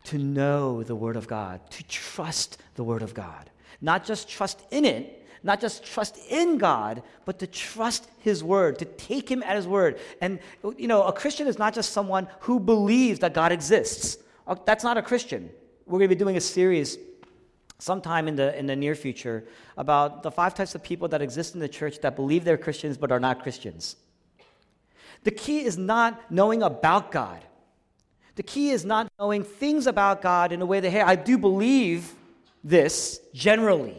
to 0.04 0.18
know 0.18 0.82
the 0.82 0.96
Word 0.96 1.16
of 1.16 1.28
God, 1.28 1.60
to 1.70 1.84
trust 1.84 2.58
the 2.74 2.84
Word 2.84 3.02
of 3.02 3.14
God. 3.14 3.50
Not 3.80 4.04
just 4.04 4.28
trust 4.28 4.62
in 4.70 4.84
it, 4.84 5.24
not 5.44 5.60
just 5.60 5.84
trust 5.84 6.18
in 6.30 6.56
God, 6.56 7.02
but 7.26 7.38
to 7.38 7.46
trust 7.46 8.08
His 8.20 8.42
word, 8.42 8.78
to 8.78 8.86
take 8.86 9.30
Him 9.30 9.42
at 9.42 9.56
His 9.56 9.66
word. 9.66 9.98
And, 10.20 10.38
you 10.78 10.88
know, 10.88 11.02
a 11.02 11.12
Christian 11.12 11.46
is 11.46 11.58
not 11.58 11.74
just 11.74 11.92
someone 11.92 12.26
who 12.40 12.58
believes 12.58 13.18
that 13.20 13.34
God 13.34 13.52
exists. 13.52 14.16
Uh, 14.46 14.56
that's 14.64 14.84
not 14.84 14.96
a 14.96 15.02
Christian. 15.02 15.50
We're 15.86 15.98
going 15.98 16.08
to 16.10 16.14
be 16.14 16.18
doing 16.18 16.36
a 16.36 16.40
series 16.40 16.98
sometime 17.78 18.28
in 18.28 18.36
the, 18.36 18.56
in 18.58 18.66
the 18.66 18.76
near 18.76 18.94
future 18.94 19.44
about 19.76 20.22
the 20.22 20.30
five 20.30 20.54
types 20.54 20.74
of 20.74 20.82
people 20.82 21.08
that 21.08 21.20
exist 21.20 21.54
in 21.54 21.60
the 21.60 21.68
church 21.68 22.00
that 22.00 22.16
believe 22.16 22.44
they're 22.44 22.56
Christians 22.56 22.96
but 22.96 23.10
are 23.10 23.20
not 23.20 23.42
Christians. 23.42 23.96
The 25.24 25.30
key 25.30 25.64
is 25.64 25.76
not 25.76 26.30
knowing 26.30 26.62
about 26.62 27.10
God. 27.10 27.42
The 28.36 28.42
key 28.42 28.70
is 28.70 28.84
not 28.84 29.10
knowing 29.18 29.44
things 29.44 29.86
about 29.86 30.20
God 30.20 30.52
in 30.52 30.60
a 30.60 30.66
way 30.66 30.80
that, 30.80 30.90
hey, 30.90 31.00
I 31.00 31.16
do 31.16 31.38
believe 31.38 32.14
this 32.62 33.20
generally. 33.32 33.96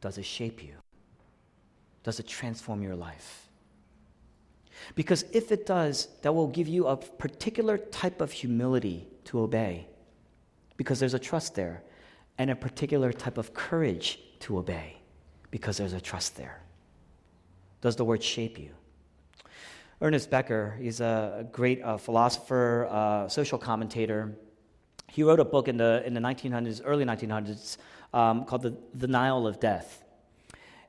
Does 0.00 0.18
it 0.18 0.24
shape 0.24 0.62
you? 0.62 0.74
Does 2.02 2.20
it 2.20 2.26
transform 2.26 2.82
your 2.82 2.94
life? 2.94 3.43
Because 4.94 5.24
if 5.32 5.50
it 5.52 5.66
does, 5.66 6.08
that 6.22 6.32
will 6.34 6.48
give 6.48 6.68
you 6.68 6.86
a 6.86 6.96
particular 6.96 7.78
type 7.78 8.20
of 8.20 8.32
humility 8.32 9.08
to 9.24 9.40
obey, 9.40 9.86
because 10.76 11.00
there's 11.00 11.14
a 11.14 11.18
trust 11.18 11.54
there, 11.54 11.82
and 12.38 12.50
a 12.50 12.56
particular 12.56 13.12
type 13.12 13.38
of 13.38 13.54
courage 13.54 14.18
to 14.40 14.58
obey, 14.58 14.96
because 15.50 15.76
there's 15.76 15.92
a 15.92 16.00
trust 16.00 16.36
there. 16.36 16.60
Does 17.80 17.96
the 17.96 18.04
word 18.04 18.22
shape 18.22 18.58
you? 18.58 18.70
Ernest 20.00 20.30
Becker, 20.30 20.76
he's 20.80 21.00
a 21.00 21.48
great 21.52 21.82
uh, 21.82 21.96
philosopher, 21.96 22.88
uh, 22.90 23.28
social 23.28 23.58
commentator. 23.58 24.36
He 25.08 25.22
wrote 25.22 25.40
a 25.40 25.44
book 25.44 25.68
in 25.68 25.76
the, 25.76 26.02
in 26.04 26.12
the 26.12 26.20
1900s, 26.20 26.82
early 26.84 27.04
1900s, 27.04 27.78
um, 28.12 28.44
called 28.44 28.62
the, 28.62 28.76
the 28.94 29.18
of 29.18 29.60
Death. 29.60 30.03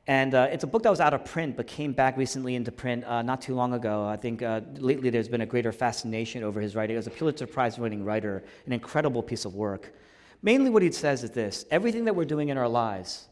And 0.08 0.36
uh, 0.36 0.48
it's 0.52 0.63
a 0.63 0.68
book 0.68 0.84
that 0.84 0.91
was 0.91 1.00
out 1.00 1.13
of 1.13 1.26
print 1.26 1.58
but 1.58 1.65
came 1.65 1.91
back 1.91 2.15
recently 2.15 2.56
into 2.56 2.72
print 2.72 3.04
uh, 3.06 3.24
not 3.24 3.41
too 3.41 3.56
long 3.56 3.74
ago. 3.74 4.06
I 4.06 4.18
think 4.18 4.44
uh, 4.44 4.62
lately 4.78 5.10
there's 5.10 5.28
been 5.28 5.41
a 5.41 5.46
greater 5.46 5.72
fascination 5.72 6.44
over 6.44 6.62
his 6.62 6.76
writing. 6.76 6.96
As 6.96 7.08
a 7.08 7.12
Pulitzer 7.12 7.48
Prize 7.48 7.80
winning 7.80 8.06
writer, 8.06 8.44
an 8.68 8.74
incredible 8.74 9.24
piece 9.24 9.46
of 9.46 9.56
work. 9.56 9.94
Mainly, 10.44 10.70
what 10.70 10.84
he 10.84 10.91
says 10.91 11.24
is 11.24 11.32
this 11.32 11.65
everything 11.72 12.06
that 12.06 12.15
we're 12.15 12.26
doing 12.26 12.50
in 12.50 12.58
our 12.58 12.68
lives, 12.68 13.28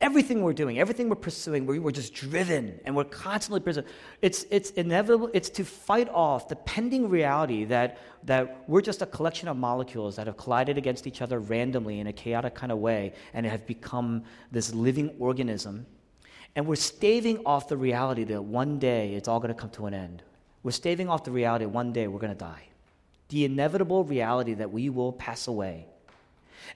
Everything 0.00 0.42
we're 0.42 0.52
doing, 0.52 0.78
everything 0.78 1.08
we're 1.08 1.16
pursuing, 1.16 1.66
we're, 1.66 1.90
just 1.90 2.14
driven 2.14 2.78
and 2.84 2.94
we're 2.94 3.02
constantly 3.02 3.58
pursuing. 3.58 3.86
It's, 4.22 4.46
it's 4.48 4.70
inevitable, 4.70 5.28
it's 5.34 5.50
to 5.50 5.64
fight 5.64 6.08
off 6.10 6.46
the 6.46 6.54
pending 6.54 7.08
reality 7.08 7.64
that, 7.64 7.98
that 8.22 8.62
we're 8.68 8.80
just 8.80 9.02
a 9.02 9.06
collection 9.06 9.48
of 9.48 9.56
molecules 9.56 10.14
that 10.14 10.28
have 10.28 10.36
collided 10.36 10.78
against 10.78 11.08
each 11.08 11.20
other 11.20 11.40
randomly 11.40 11.98
in 11.98 12.06
a 12.06 12.12
chaotic 12.12 12.54
kind 12.54 12.70
of 12.70 12.78
way 12.78 13.12
and 13.34 13.44
have 13.44 13.66
become 13.66 14.22
this 14.52 14.72
living 14.72 15.10
organism. 15.18 15.84
And 16.54 16.64
we're 16.66 16.76
staving 16.76 17.44
off 17.44 17.68
the 17.68 17.76
reality 17.76 18.22
that 18.24 18.42
one 18.42 18.78
day 18.78 19.14
it's 19.14 19.26
all 19.26 19.40
going 19.40 19.52
to 19.52 19.60
come 19.60 19.70
to 19.70 19.86
an 19.86 19.94
end. 19.94 20.22
We're 20.62 20.70
staving 20.70 21.08
off 21.08 21.24
the 21.24 21.32
reality 21.32 21.66
one 21.66 21.92
day 21.92 22.06
we're 22.06 22.20
going 22.20 22.32
to 22.32 22.38
die. 22.38 22.68
The 23.30 23.44
inevitable 23.44 24.04
reality 24.04 24.54
that 24.54 24.70
we 24.70 24.90
will 24.90 25.12
pass 25.12 25.48
away. 25.48 25.86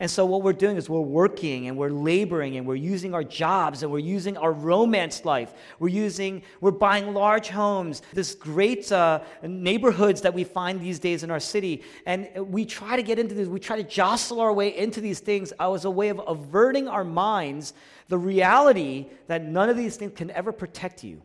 And 0.01 0.11
so, 0.11 0.25
what 0.27 0.43
we're 0.43 0.53
doing 0.53 0.77
is 0.77 0.89
we're 0.89 1.01
working 1.01 1.69
and 1.69 1.77
we're 1.77 1.91
laboring 1.91 2.57
and 2.57 2.67
we're 2.67 2.75
using 2.75 3.15
our 3.15 3.25
jobs 3.25 3.83
and 3.83 3.93
we're 3.93 3.99
using 3.99 4.37
our 4.37 4.53
romance 4.53 5.25
life. 5.25 5.53
We're 5.79 5.89
using, 5.89 6.43
we're 6.61 6.71
buying 6.71 7.15
large 7.15 7.49
homes, 7.49 8.03
this 8.13 8.35
great 8.35 8.91
uh, 8.91 9.21
neighborhoods 9.43 10.23
that 10.23 10.35
we 10.35 10.45
find 10.45 10.81
these 10.81 10.99
days 10.99 11.23
in 11.23 11.31
our 11.31 11.41
city. 11.41 11.83
And 12.07 12.29
we 12.37 12.65
try 12.65 12.97
to 12.97 13.03
get 13.03 13.19
into 13.19 13.35
this, 13.35 13.49
we 13.49 13.61
try 13.61 13.77
to 13.77 13.83
jostle 13.83 14.41
our 14.41 14.53
way 14.53 14.77
into 14.77 15.01
these 15.01 15.21
things 15.21 15.53
as 15.61 15.85
a 15.85 15.91
way 15.91 16.09
of 16.09 16.21
averting 16.27 16.89
our 16.89 17.05
minds 17.05 17.75
the 18.09 18.19
reality 18.19 19.07
that 19.27 19.45
none 19.45 19.69
of 19.69 19.77
these 19.77 19.97
things 19.97 20.13
can 20.15 20.31
ever 20.33 20.53
protect 20.53 21.03
you. 21.05 21.23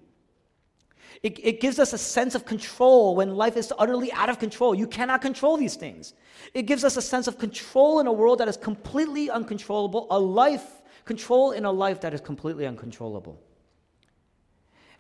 It, 1.24 1.40
it 1.44 1.62
gives 1.62 1.80
us 1.80 1.94
a 1.94 1.98
sense 1.98 2.36
of 2.36 2.46
control 2.46 3.16
when 3.16 3.36
life 3.36 3.58
is 3.58 3.74
utterly 3.78 4.12
out 4.12 4.30
of 4.30 4.40
control. 4.40 4.76
You 4.76 4.88
cannot 4.88 5.22
control 5.22 5.58
these 5.58 5.76
things. 5.76 6.14
It 6.54 6.64
gives 6.64 6.84
us 6.84 6.98
a 6.98 7.02
sense 7.02 7.28
of 7.28 7.38
control 7.38 8.00
in 8.00 8.08
a 8.08 8.14
world 8.14 8.40
that 8.40 8.48
is 8.48 8.58
completely 8.58 9.30
uncontrollable, 9.30 10.08
a 10.12 10.20
life, 10.20 10.82
control 11.06 11.52
in 11.52 11.66
a 11.66 11.72
life 11.72 12.02
that 12.02 12.14
is 12.14 12.22
completely 12.22 12.68
uncontrollable. 12.68 13.42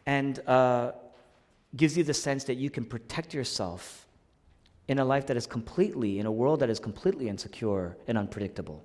And 0.05 0.39
uh, 0.47 0.93
gives 1.75 1.97
you 1.97 2.03
the 2.03 2.13
sense 2.13 2.45
that 2.45 2.55
you 2.55 2.69
can 2.69 2.85
protect 2.85 3.33
yourself 3.33 4.07
in 4.87 4.99
a 4.99 5.05
life 5.05 5.27
that 5.27 5.37
is 5.37 5.45
completely, 5.45 6.19
in 6.19 6.25
a 6.25 6.31
world 6.31 6.61
that 6.61 6.69
is 6.69 6.79
completely 6.79 7.27
insecure 7.27 7.97
and 8.07 8.17
unpredictable. 8.17 8.83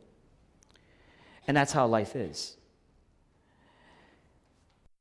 And 1.47 1.57
that's 1.57 1.73
how 1.73 1.87
life 1.87 2.17
is. 2.17 2.57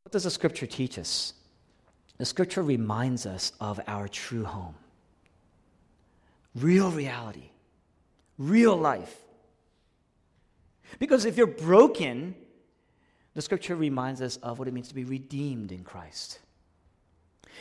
What 0.04 0.12
does 0.12 0.24
the 0.24 0.32
scripture 0.32 0.68
teach 0.68 0.98
us? 1.00 1.34
The 2.18 2.26
scripture 2.26 2.64
reminds 2.64 3.26
us 3.26 3.52
of 3.60 3.80
our 3.88 4.08
true 4.08 4.44
home. 4.44 4.76
Real 6.56 6.92
reality, 6.92 7.50
real 8.38 8.76
life. 8.76 9.16
Because 11.00 11.26
if 11.26 11.38
you're 11.38 11.48
broken, 11.48 12.36
the 13.34 13.42
scripture 13.42 13.76
reminds 13.76 14.22
us 14.22 14.38
of 14.38 14.60
what 14.60 14.68
it 14.68 14.74
means 14.74 14.90
to 14.90 14.96
be 14.96 15.06
redeemed 15.06 15.72
in 15.72 15.84
Christ. 15.84 16.40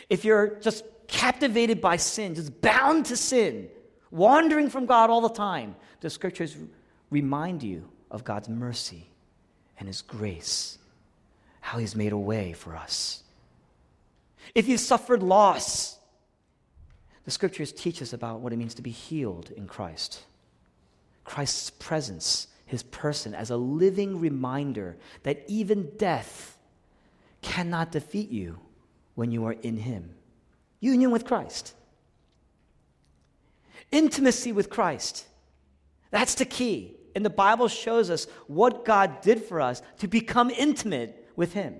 If 0.08 0.24
you're 0.24 0.56
just 0.60 0.84
captivated 1.06 1.80
by 1.80 1.96
sin, 1.96 2.34
just 2.34 2.60
bound 2.60 3.06
to 3.06 3.16
sin, 3.16 3.68
wandering 4.10 4.68
from 4.68 4.86
God 4.86 5.10
all 5.10 5.20
the 5.20 5.28
time, 5.28 5.76
the 6.00 6.10
scriptures 6.10 6.56
remind 7.10 7.62
you 7.62 7.88
of 8.10 8.24
God's 8.24 8.48
mercy 8.48 9.06
and 9.78 9.88
His 9.88 10.02
grace, 10.02 10.78
how 11.60 11.78
He's 11.78 11.94
made 11.94 12.12
a 12.12 12.18
way 12.18 12.52
for 12.52 12.76
us. 12.76 13.22
If 14.54 14.68
you've 14.68 14.80
suffered 14.80 15.22
loss, 15.22 15.98
the 17.24 17.30
scriptures 17.30 17.72
teach 17.72 18.02
us 18.02 18.12
about 18.12 18.40
what 18.40 18.52
it 18.52 18.56
means 18.56 18.74
to 18.74 18.82
be 18.82 18.90
healed 18.90 19.50
in 19.56 19.66
Christ. 19.66 20.24
Christ's 21.24 21.70
presence, 21.70 22.48
his 22.66 22.82
person, 22.82 23.34
as 23.34 23.50
a 23.50 23.56
living 23.56 24.18
reminder 24.18 24.96
that 25.22 25.44
even 25.46 25.92
death 25.96 26.58
cannot 27.42 27.92
defeat 27.92 28.30
you 28.30 28.58
when 29.14 29.30
you 29.30 29.44
are 29.46 29.52
in 29.52 29.76
him. 29.76 30.14
Union 30.80 31.10
with 31.10 31.24
Christ. 31.24 31.74
Intimacy 33.92 34.52
with 34.52 34.70
Christ. 34.70 35.26
That's 36.10 36.34
the 36.34 36.44
key. 36.44 36.96
And 37.14 37.24
the 37.24 37.30
Bible 37.30 37.68
shows 37.68 38.08
us 38.08 38.26
what 38.46 38.84
God 38.84 39.20
did 39.20 39.42
for 39.42 39.60
us 39.60 39.82
to 39.98 40.08
become 40.08 40.50
intimate 40.50 41.28
with 41.36 41.52
him 41.52 41.76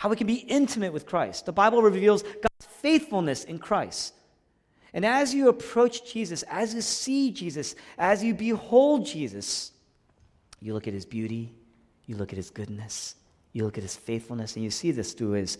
how 0.00 0.08
we 0.08 0.16
can 0.16 0.26
be 0.26 0.46
intimate 0.48 0.94
with 0.94 1.04
Christ. 1.04 1.44
The 1.44 1.52
Bible 1.52 1.82
reveals 1.82 2.22
God's 2.22 2.66
faithfulness 2.78 3.44
in 3.44 3.58
Christ. 3.58 4.14
And 4.94 5.04
as 5.04 5.34
you 5.34 5.50
approach 5.50 6.10
Jesus, 6.10 6.42
as 6.44 6.72
you 6.72 6.80
see 6.80 7.30
Jesus, 7.30 7.74
as 7.98 8.24
you 8.24 8.32
behold 8.32 9.04
Jesus, 9.04 9.72
you 10.58 10.72
look 10.72 10.88
at 10.88 10.94
his 10.94 11.04
beauty, 11.04 11.52
you 12.06 12.16
look 12.16 12.32
at 12.32 12.38
his 12.38 12.48
goodness, 12.48 13.16
you 13.52 13.62
look 13.62 13.76
at 13.76 13.82
his 13.82 13.94
faithfulness, 13.94 14.56
and 14.56 14.64
you 14.64 14.70
see 14.70 14.90
this 14.90 15.12
through 15.12 15.32
his 15.32 15.58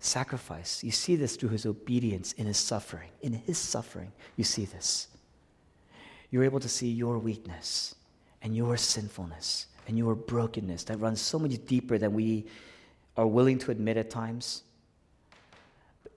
sacrifice. 0.00 0.84
You 0.84 0.90
see 0.90 1.16
this 1.16 1.36
through 1.36 1.48
his 1.48 1.64
obedience 1.64 2.34
in 2.34 2.44
his 2.44 2.58
suffering. 2.58 3.08
In 3.22 3.32
his 3.32 3.56
suffering, 3.56 4.12
you 4.36 4.44
see 4.44 4.66
this. 4.66 5.08
You're 6.30 6.44
able 6.44 6.60
to 6.60 6.68
see 6.68 6.90
your 6.90 7.18
weakness 7.18 7.94
and 8.42 8.54
your 8.54 8.76
sinfulness 8.76 9.64
and 9.86 9.96
your 9.96 10.14
brokenness 10.14 10.84
that 10.84 11.00
runs 11.00 11.22
so 11.22 11.38
much 11.38 11.52
deeper 11.64 11.96
than 11.96 12.12
we 12.12 12.44
are 13.18 13.26
willing 13.26 13.58
to 13.58 13.72
admit 13.72 13.96
at 13.96 14.08
times. 14.08 14.62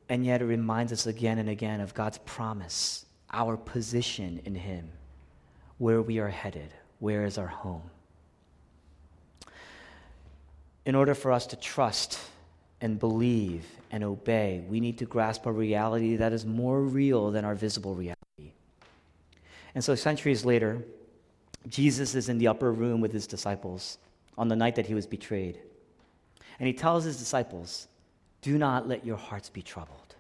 And 0.08 0.24
yet 0.24 0.42
it 0.42 0.46
reminds 0.46 0.94
us 0.94 1.08
again 1.08 1.40
and 1.40 1.50
again 1.50 1.82
of 1.82 1.94
God's 1.96 2.20
promise, 2.20 3.06
our 3.34 3.58
position 3.58 4.40
in 4.46 4.54
Him, 4.54 4.88
where 5.80 6.02
we 6.02 6.20
are 6.20 6.30
headed, 6.30 6.70
where 7.00 7.26
is 7.26 7.38
our 7.40 7.48
home. 7.48 7.82
In 10.86 10.96
order 10.96 11.16
for 11.16 11.32
us 11.32 11.48
to 11.48 11.56
trust 11.56 12.20
and 12.82 13.00
believe 13.00 13.66
and 13.90 14.04
obey, 14.04 14.64
we 14.70 14.80
need 14.80 15.00
to 15.00 15.06
grasp 15.06 15.46
a 15.46 15.52
reality 15.52 16.18
that 16.18 16.34
is 16.34 16.46
more 16.46 16.82
real 16.82 17.32
than 17.32 17.46
our 17.46 17.56
visible 17.56 17.96
reality. 17.96 18.54
And 19.74 19.84
so, 19.84 19.96
centuries 19.96 20.46
later, 20.46 20.84
Jesus 21.68 22.14
is 22.16 22.30
in 22.30 22.38
the 22.38 22.48
upper 22.48 22.72
room 22.72 23.02
with 23.02 23.14
his 23.14 23.26
disciples 23.26 23.98
on 24.38 24.50
the 24.50 24.56
night 24.56 24.76
that 24.76 24.86
he 24.86 24.94
was 24.94 25.08
betrayed. 25.08 25.60
And 26.60 26.68
he 26.68 26.74
tells 26.74 27.04
his 27.04 27.18
disciples, 27.18 27.88
Do 28.42 28.58
not 28.58 28.88
let 28.88 29.06
your 29.06 29.18
hearts 29.18 29.50
be 29.50 29.62
troubled. 29.62 30.16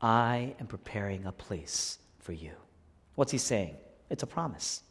I 0.00 0.54
am 0.60 0.66
preparing 0.66 1.24
a 1.24 1.32
place 1.32 1.98
for 2.18 2.32
you. 2.32 2.52
What's 3.14 3.32
he 3.32 3.38
saying? 3.38 3.76
It's 4.10 4.22
a 4.22 4.26
promise. 4.26 4.82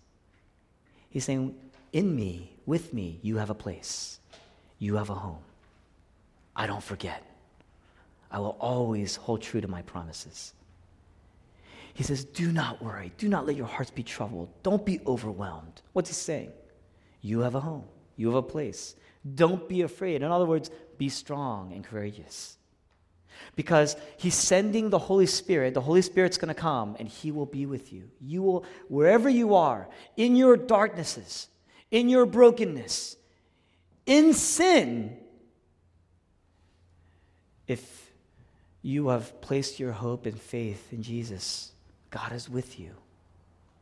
He's 1.09 1.23
saying, 1.23 1.55
In 1.93 2.15
me, 2.15 2.57
with 2.65 2.93
me, 2.93 3.19
you 3.21 3.37
have 3.37 3.49
a 3.49 3.55
place. 3.55 4.19
You 4.79 4.95
have 4.95 5.09
a 5.09 5.15
home. 5.15 5.43
I 6.55 6.67
don't 6.67 6.83
forget. 6.83 7.23
I 8.31 8.39
will 8.39 8.57
always 8.59 9.15
hold 9.15 9.41
true 9.41 9.61
to 9.61 9.67
my 9.67 9.81
promises. 9.83 10.53
He 11.93 12.03
says, 12.03 12.25
Do 12.25 12.51
not 12.51 12.81
worry. 12.83 13.13
Do 13.17 13.29
not 13.29 13.45
let 13.45 13.55
your 13.55 13.67
hearts 13.67 13.91
be 13.91 14.03
troubled. 14.03 14.49
Don't 14.63 14.85
be 14.85 14.99
overwhelmed. 15.07 15.81
What's 15.93 16.09
he 16.09 16.13
saying? 16.13 16.51
You 17.21 17.39
have 17.39 17.55
a 17.55 17.59
home. 17.61 17.85
You 18.17 18.27
have 18.27 18.35
a 18.35 18.41
place. 18.41 18.95
Don't 19.33 19.67
be 19.67 19.81
afraid. 19.81 20.21
In 20.21 20.31
other 20.31 20.45
words, 20.45 20.69
be 20.97 21.09
strong 21.09 21.73
and 21.73 21.83
courageous. 21.83 22.57
Because 23.55 23.95
he's 24.17 24.35
sending 24.35 24.89
the 24.89 24.99
Holy 24.99 25.25
Spirit. 25.25 25.73
The 25.73 25.81
Holy 25.81 26.01
Spirit's 26.01 26.37
going 26.37 26.53
to 26.53 26.59
come 26.59 26.95
and 26.99 27.07
he 27.07 27.31
will 27.31 27.45
be 27.45 27.65
with 27.65 27.91
you. 27.91 28.09
You 28.21 28.43
will, 28.43 28.65
wherever 28.87 29.27
you 29.27 29.55
are, 29.55 29.87
in 30.15 30.35
your 30.35 30.55
darknesses, 30.55 31.47
in 31.91 32.07
your 32.07 32.25
brokenness, 32.25 33.17
in 34.05 34.33
sin, 34.33 35.17
if 37.67 38.11
you 38.81 39.07
have 39.07 39.41
placed 39.41 39.79
your 39.79 39.91
hope 39.91 40.25
and 40.27 40.39
faith 40.39 40.93
in 40.93 41.01
Jesus, 41.01 41.71
God 42.11 42.31
is 42.31 42.47
with 42.47 42.79
you. 42.79 42.91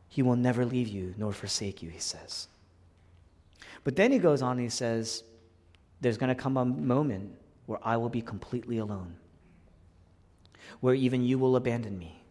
He 0.08 0.22
will 0.22 0.36
never 0.36 0.64
leave 0.64 0.88
you 0.88 1.14
nor 1.18 1.32
forsake 1.32 1.82
you, 1.82 1.90
he 1.90 1.98
says. 1.98 2.48
But 3.82 3.96
then 3.96 4.12
he 4.12 4.18
goes 4.18 4.40
on 4.40 4.52
and 4.52 4.60
he 4.60 4.70
says, 4.70 5.22
There's 6.04 6.18
going 6.18 6.28
to 6.28 6.34
come 6.34 6.58
a 6.58 6.66
moment 6.66 7.34
where 7.64 7.78
I 7.82 7.96
will 7.96 8.10
be 8.10 8.20
completely 8.20 8.76
alone, 8.76 9.16
where 10.80 10.94
even 10.94 11.24
you 11.24 11.38
will 11.38 11.56
abandon 11.56 11.98
me, 11.98 12.22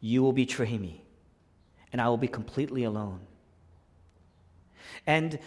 you 0.00 0.22
will 0.22 0.32
betray 0.32 0.78
me, 0.78 1.02
and 1.92 2.00
I 2.00 2.08
will 2.08 2.18
be 2.18 2.28
completely 2.28 2.84
alone. 2.84 3.18
And 5.08 5.40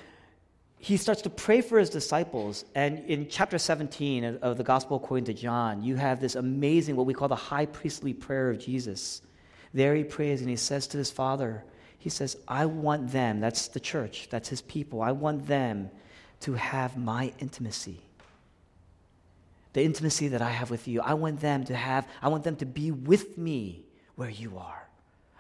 he 0.78 0.98
starts 0.98 1.22
to 1.22 1.30
pray 1.30 1.62
for 1.62 1.80
his 1.80 1.90
disciples. 1.90 2.66
And 2.76 3.00
in 3.06 3.30
chapter 3.30 3.58
17 3.58 4.40
of 4.42 4.58
the 4.58 4.64
Gospel 4.66 4.98
according 4.98 5.24
to 5.28 5.34
John, 5.34 5.82
you 5.82 5.96
have 5.96 6.20
this 6.20 6.36
amazing, 6.36 6.98
what 6.98 7.06
we 7.06 7.14
call 7.14 7.30
the 7.30 7.36
high 7.38 7.68
priestly 7.68 8.14
prayer 8.14 8.50
of 8.50 8.60
Jesus. 8.60 9.22
There 9.74 9.96
he 9.96 10.04
prays 10.04 10.42
and 10.42 10.50
he 10.50 10.58
says 10.58 10.86
to 10.88 10.98
his 10.98 11.12
Father, 11.12 11.64
He 11.98 12.10
says, 12.10 12.36
I 12.46 12.66
want 12.66 13.14
them, 13.14 13.40
that's 13.40 13.70
the 13.70 13.80
church, 13.80 14.28
that's 14.30 14.50
his 14.50 14.62
people, 14.62 15.02
I 15.02 15.14
want 15.14 15.48
them 15.48 15.90
to 16.44 16.54
have 16.54 16.98
my 16.98 17.34
intimacy. 17.40 18.00
The 19.74 19.84
intimacy 19.84 20.30
that 20.30 20.42
I 20.42 20.50
have 20.50 20.70
with 20.70 20.88
you. 20.88 21.02
I 21.02 21.16
want 21.16 21.40
them 21.40 21.66
to 21.66 21.76
have, 21.76 22.08
I 22.22 22.30
want 22.30 22.44
them 22.44 22.56
to 22.58 22.66
be 22.66 22.92
with 22.92 23.38
me 23.38 23.86
where 24.16 24.30
you 24.30 24.58
are. 24.58 24.88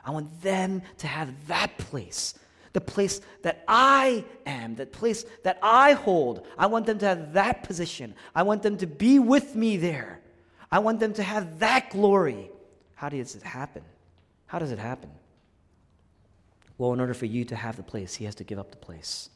I 0.03 0.11
want 0.11 0.41
them 0.41 0.81
to 0.97 1.07
have 1.07 1.47
that 1.47 1.77
place 1.77 2.35
the 2.73 2.81
place 2.81 3.21
that 3.43 3.63
I 3.67 4.25
am, 4.45 4.75
the 4.75 4.87
place 4.87 5.25
that 5.43 5.59
I 5.61 5.93
hold. 5.93 6.45
I 6.57 6.65
want 6.65 6.87
them 6.87 6.97
to 6.99 7.05
have 7.05 7.33
that 7.33 7.63
position. 7.63 8.15
I 8.35 8.43
want 8.43 8.63
them 8.63 8.77
to 8.77 8.87
be 8.87 9.19
with 9.19 9.55
me 9.55 9.77
there. 9.77 10.19
I 10.71 10.79
want 10.79 10.99
them 10.99 11.13
to 11.13 11.23
have 11.23 11.59
that 11.59 11.91
glory. 11.91 12.49
How 12.95 13.09
does 13.09 13.35
it 13.35 13.43
happen? 13.43 13.83
How 14.47 14.57
does 14.57 14.71
it 14.71 14.79
happen? 14.79 15.11
Well, 16.79 16.93
in 16.93 16.99
order 16.99 17.13
for 17.13 17.27
you 17.27 17.45
to 17.45 17.55
have 17.55 17.77
the 17.77 17.83
place, 17.83 18.15
he 18.15 18.25
has 18.25 18.35
to 18.35 18.43
give 18.43 18.57
up 18.57 18.71
the 18.71 18.77
place. 18.77 19.29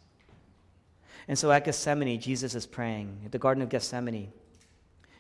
And 1.28 1.38
so 1.38 1.52
at 1.52 1.66
Gethsemane, 1.66 2.20
Jesus 2.20 2.56
is 2.56 2.66
praying. 2.66 3.22
At 3.26 3.32
the 3.32 3.40
Garden 3.40 3.62
of 3.62 3.70
Gethsemane, 3.70 4.32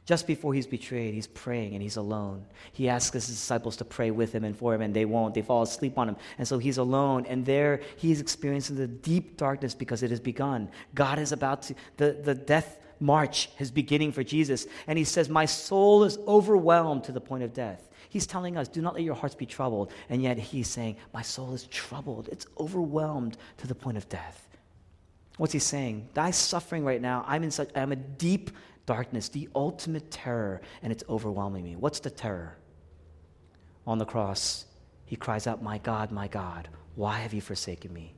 just 0.07 0.25
before 0.25 0.53
he's 0.53 0.65
betrayed, 0.65 1.13
he's 1.13 1.27
praying 1.27 1.73
and 1.73 1.83
he's 1.83 1.97
alone. 1.97 2.45
He 2.71 2.87
asks 2.87 3.13
his 3.13 3.27
disciples 3.27 3.75
to 3.77 3.85
pray 3.85 4.09
with 4.09 4.31
him 4.31 4.45
and 4.45 4.55
for 4.55 4.73
him, 4.73 4.81
and 4.81 4.93
they 4.93 5.03
won't. 5.03 5.33
They 5.33 5.41
fall 5.41 5.63
asleep 5.63 5.97
on 5.97 6.07
him. 6.07 6.15
And 6.37 6.47
so 6.47 6.59
he's 6.59 6.77
alone, 6.77 7.25
and 7.25 7.45
there 7.45 7.81
he's 7.97 8.21
experiencing 8.21 8.77
the 8.77 8.87
deep 8.87 9.35
darkness 9.35 9.75
because 9.75 10.03
it 10.03 10.11
has 10.11 10.21
begun. 10.21 10.69
God 10.95 11.19
is 11.19 11.33
about 11.33 11.63
to, 11.63 11.75
the, 11.97 12.13
the 12.13 12.33
death 12.33 12.79
march 13.01 13.49
is 13.59 13.69
beginning 13.69 14.13
for 14.13 14.23
Jesus. 14.23 14.65
And 14.87 14.97
he 14.97 15.03
says, 15.03 15.27
My 15.27 15.45
soul 15.45 16.05
is 16.05 16.17
overwhelmed 16.19 17.03
to 17.03 17.11
the 17.11 17.19
point 17.19 17.43
of 17.43 17.53
death. 17.53 17.89
He's 18.09 18.25
telling 18.25 18.55
us, 18.55 18.69
Do 18.69 18.81
not 18.81 18.93
let 18.93 19.03
your 19.03 19.15
hearts 19.15 19.35
be 19.35 19.45
troubled. 19.45 19.91
And 20.07 20.23
yet 20.23 20.37
he's 20.37 20.69
saying, 20.69 20.95
My 21.13 21.21
soul 21.21 21.53
is 21.53 21.67
troubled. 21.67 22.29
It's 22.31 22.47
overwhelmed 22.57 23.35
to 23.57 23.67
the 23.67 23.75
point 23.75 23.97
of 23.97 24.07
death. 24.07 24.46
What's 25.37 25.53
he 25.53 25.59
saying? 25.59 26.09
Thy 26.13 26.31
suffering 26.31 26.83
right 26.83 27.01
now, 27.01 27.23
I'm 27.27 27.43
in 27.43 27.51
such 27.51 27.69
I'm 27.75 27.91
a 27.91 27.95
deep 27.95 28.51
darkness, 28.85 29.29
the 29.29 29.49
ultimate 29.55 30.09
terror, 30.09 30.61
and 30.81 30.91
it's 30.91 31.03
overwhelming 31.07 31.63
me. 31.63 31.75
What's 31.75 31.99
the 31.99 32.09
terror? 32.09 32.57
On 33.85 33.97
the 33.97 34.05
cross, 34.05 34.65
he 35.05 35.15
cries 35.15 35.47
out, 35.47 35.61
My 35.61 35.77
God, 35.77 36.11
my 36.11 36.27
God, 36.27 36.67
why 36.95 37.19
have 37.19 37.33
you 37.33 37.41
forsaken 37.41 37.93
me? 37.93 38.13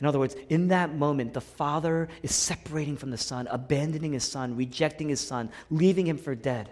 In 0.00 0.06
other 0.06 0.18
words, 0.18 0.36
in 0.48 0.68
that 0.68 0.94
moment, 0.94 1.32
the 1.32 1.40
Father 1.40 2.08
is 2.22 2.34
separating 2.34 2.96
from 2.96 3.10
the 3.10 3.18
Son, 3.18 3.46
abandoning 3.50 4.12
his 4.12 4.24
Son, 4.24 4.56
rejecting 4.56 5.08
his 5.08 5.20
Son, 5.20 5.50
leaving 5.70 6.06
him 6.06 6.18
for 6.18 6.34
dead. 6.34 6.70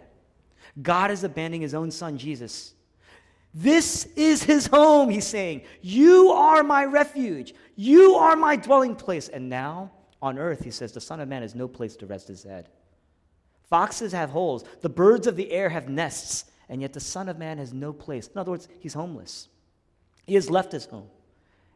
God 0.80 1.10
is 1.10 1.24
abandoning 1.24 1.62
his 1.62 1.74
own 1.74 1.90
Son, 1.90 2.18
Jesus. 2.18 2.74
This 3.54 4.06
is 4.16 4.42
his 4.42 4.66
home, 4.66 5.10
he's 5.10 5.26
saying. 5.26 5.62
You 5.82 6.30
are 6.30 6.62
my 6.62 6.84
refuge. 6.84 7.54
You 7.76 8.14
are 8.14 8.36
my 8.36 8.56
dwelling 8.56 8.94
place. 8.94 9.28
And 9.28 9.48
now, 9.48 9.90
on 10.20 10.38
earth, 10.38 10.64
he 10.64 10.70
says, 10.70 10.92
the 10.92 11.00
Son 11.00 11.20
of 11.20 11.28
Man 11.28 11.42
has 11.42 11.54
no 11.54 11.66
place 11.68 11.96
to 11.96 12.06
rest 12.06 12.28
his 12.28 12.42
head. 12.42 12.68
Foxes 13.64 14.12
have 14.12 14.30
holes, 14.30 14.64
the 14.82 14.88
birds 14.88 15.26
of 15.26 15.36
the 15.36 15.50
air 15.50 15.70
have 15.70 15.88
nests, 15.88 16.44
and 16.68 16.82
yet 16.82 16.92
the 16.92 17.00
Son 17.00 17.28
of 17.28 17.38
Man 17.38 17.58
has 17.58 17.72
no 17.72 17.92
place. 17.92 18.28
In 18.28 18.38
other 18.38 18.50
words, 18.50 18.68
he's 18.80 18.94
homeless. 18.94 19.48
He 20.26 20.34
has 20.34 20.50
left 20.50 20.72
his 20.72 20.84
home. 20.84 21.08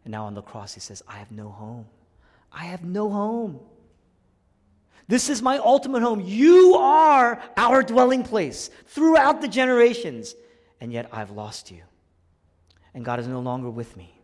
And 0.05 0.13
now 0.13 0.27
on 0.27 0.35
the 0.35 0.43
cross, 0.43 0.75
he 0.75 0.81
says, 0.81 1.03
I 1.09 1.17
have 1.17 1.33
no 1.33 1.49
home. 1.49 1.87
I 2.53 2.65
have 2.65 2.85
no 2.85 3.11
home. 3.11 3.61
This 5.09 5.29
is 5.29 5.41
my 5.41 5.59
ultimate 5.59 6.03
home. 6.03 6.21
You 6.21 6.75
are 6.77 7.43
our 7.57 7.83
dwelling 7.83 8.23
place 8.23 8.71
throughout 8.87 9.41
the 9.41 9.49
generations. 9.49 10.35
And 10.81 10.93
yet 10.93 11.09
I've 11.13 11.31
lost 11.31 11.71
you. 11.71 11.83
And 12.95 13.05
God 13.05 13.21
is 13.21 13.27
no 13.29 13.41
longer 13.41 13.71
with 13.71 13.97
me. 13.97 14.16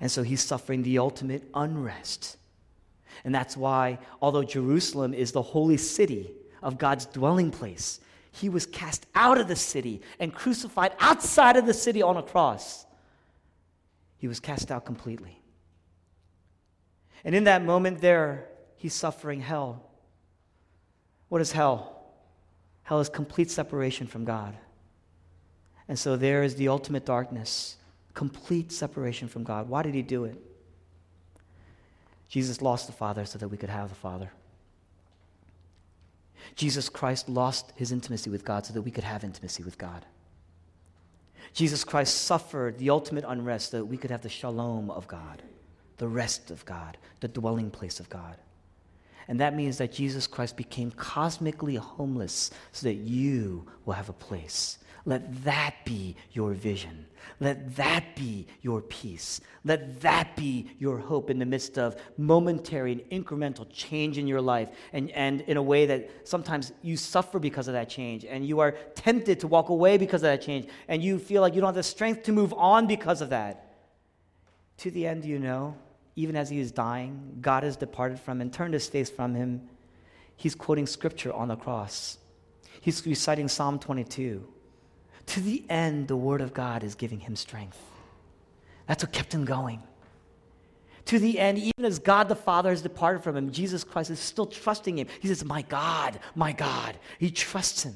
And 0.00 0.10
so 0.10 0.22
he's 0.22 0.42
suffering 0.42 0.82
the 0.82 0.98
ultimate 0.98 1.48
unrest. 1.54 2.36
And 3.24 3.34
that's 3.34 3.56
why, 3.56 3.98
although 4.20 4.42
Jerusalem 4.42 5.14
is 5.14 5.32
the 5.32 5.42
holy 5.42 5.76
city 5.76 6.32
of 6.62 6.78
God's 6.78 7.06
dwelling 7.06 7.50
place, 7.50 8.00
he 8.32 8.48
was 8.48 8.66
cast 8.66 9.06
out 9.14 9.38
of 9.38 9.46
the 9.46 9.56
city 9.56 10.02
and 10.18 10.34
crucified 10.34 10.92
outside 10.98 11.56
of 11.56 11.66
the 11.66 11.74
city 11.74 12.02
on 12.02 12.16
a 12.16 12.22
cross. 12.22 12.84
He 14.18 14.26
was 14.26 14.40
cast 14.40 14.70
out 14.70 14.84
completely. 14.84 15.40
And 17.24 17.34
in 17.34 17.44
that 17.44 17.64
moment, 17.64 18.00
there, 18.00 18.48
he's 18.76 18.92
suffering 18.92 19.40
hell. 19.40 19.88
What 21.28 21.40
is 21.40 21.52
hell? 21.52 22.12
Hell 22.82 23.00
is 23.00 23.08
complete 23.08 23.50
separation 23.50 24.06
from 24.06 24.24
God. 24.24 24.56
And 25.88 25.98
so 25.98 26.16
there 26.16 26.42
is 26.42 26.56
the 26.56 26.68
ultimate 26.68 27.06
darkness, 27.06 27.76
complete 28.14 28.72
separation 28.72 29.28
from 29.28 29.44
God. 29.44 29.68
Why 29.68 29.82
did 29.82 29.94
he 29.94 30.02
do 30.02 30.24
it? 30.24 30.40
Jesus 32.28 32.62
lost 32.62 32.86
the 32.86 32.92
Father 32.92 33.24
so 33.26 33.38
that 33.38 33.48
we 33.48 33.56
could 33.56 33.68
have 33.68 33.88
the 33.88 33.94
Father. 33.94 34.30
Jesus 36.56 36.88
Christ 36.88 37.28
lost 37.28 37.72
his 37.76 37.92
intimacy 37.92 38.30
with 38.30 38.44
God 38.44 38.66
so 38.66 38.72
that 38.72 38.82
we 38.82 38.90
could 38.90 39.04
have 39.04 39.24
intimacy 39.24 39.62
with 39.62 39.78
God. 39.78 40.04
Jesus 41.52 41.84
Christ 41.84 42.22
suffered 42.22 42.78
the 42.78 42.90
ultimate 42.90 43.24
unrest 43.26 43.70
so 43.70 43.78
that 43.78 43.84
we 43.84 43.96
could 43.96 44.10
have 44.10 44.22
the 44.22 44.28
shalom 44.28 44.90
of 44.90 45.06
God, 45.06 45.42
the 45.98 46.08
rest 46.08 46.50
of 46.50 46.64
God, 46.64 46.96
the 47.20 47.28
dwelling 47.28 47.70
place 47.70 48.00
of 48.00 48.10
God. 48.10 48.36
And 49.28 49.40
that 49.40 49.54
means 49.54 49.78
that 49.78 49.92
Jesus 49.92 50.26
Christ 50.26 50.56
became 50.56 50.90
cosmically 50.90 51.76
homeless 51.76 52.50
so 52.72 52.86
that 52.86 52.94
you 52.94 53.66
will 53.84 53.94
have 53.94 54.08
a 54.08 54.14
place 54.14 54.78
let 55.04 55.44
that 55.44 55.74
be 55.84 56.16
your 56.32 56.52
vision. 56.52 57.06
Let 57.40 57.76
that 57.76 58.16
be 58.16 58.46
your 58.62 58.80
peace. 58.80 59.40
Let 59.64 60.00
that 60.02 60.36
be 60.36 60.70
your 60.78 60.98
hope 60.98 61.30
in 61.30 61.38
the 61.38 61.46
midst 61.46 61.78
of 61.78 61.96
momentary 62.16 62.92
and 62.92 63.24
incremental 63.24 63.66
change 63.70 64.18
in 64.18 64.26
your 64.26 64.40
life, 64.40 64.70
and, 64.92 65.10
and 65.10 65.40
in 65.42 65.56
a 65.56 65.62
way 65.62 65.86
that 65.86 66.10
sometimes 66.24 66.72
you 66.82 66.96
suffer 66.96 67.38
because 67.38 67.68
of 67.68 67.74
that 67.74 67.88
change, 67.88 68.24
and 68.24 68.46
you 68.46 68.60
are 68.60 68.72
tempted 68.94 69.40
to 69.40 69.48
walk 69.48 69.68
away 69.68 69.98
because 69.98 70.22
of 70.22 70.28
that 70.28 70.42
change, 70.42 70.68
and 70.88 71.02
you 71.02 71.18
feel 71.18 71.42
like 71.42 71.54
you 71.54 71.60
don't 71.60 71.68
have 71.68 71.74
the 71.74 71.82
strength 71.82 72.22
to 72.24 72.32
move 72.32 72.54
on 72.54 72.86
because 72.86 73.20
of 73.20 73.30
that. 73.30 73.74
To 74.78 74.90
the 74.90 75.06
end, 75.06 75.24
you 75.24 75.38
know, 75.38 75.76
even 76.16 76.36
as 76.36 76.48
he 76.48 76.60
is 76.60 76.72
dying, 76.72 77.38
God 77.40 77.62
has 77.62 77.76
departed 77.76 78.20
from 78.20 78.40
and 78.40 78.52
turned 78.52 78.74
his 78.74 78.88
face 78.88 79.10
from 79.10 79.34
him. 79.34 79.68
He's 80.36 80.54
quoting 80.54 80.86
scripture 80.86 81.32
on 81.32 81.48
the 81.48 81.56
cross. 81.56 82.18
He's 82.80 83.04
reciting 83.06 83.48
Psalm 83.48 83.78
22. 83.78 84.46
To 85.26 85.40
the 85.40 85.64
end, 85.68 86.08
the 86.08 86.16
Word 86.16 86.40
of 86.40 86.52
God 86.52 86.84
is 86.84 86.94
giving 86.94 87.20
him 87.20 87.36
strength. 87.36 87.78
That's 88.86 89.02
what 89.02 89.12
kept 89.12 89.32
him 89.32 89.44
going. 89.44 89.82
To 91.06 91.18
the 91.18 91.38
end, 91.38 91.58
even 91.58 91.84
as 91.84 91.98
God 91.98 92.28
the 92.28 92.36
Father 92.36 92.70
has 92.70 92.82
departed 92.82 93.22
from 93.22 93.36
him, 93.36 93.50
Jesus 93.50 93.84
Christ 93.84 94.10
is 94.10 94.18
still 94.18 94.46
trusting 94.46 94.98
him. 94.98 95.06
He 95.20 95.28
says, 95.28 95.44
My 95.44 95.62
God, 95.62 96.18
my 96.34 96.52
God. 96.52 96.96
He 97.18 97.30
trusts 97.30 97.82
him. 97.82 97.94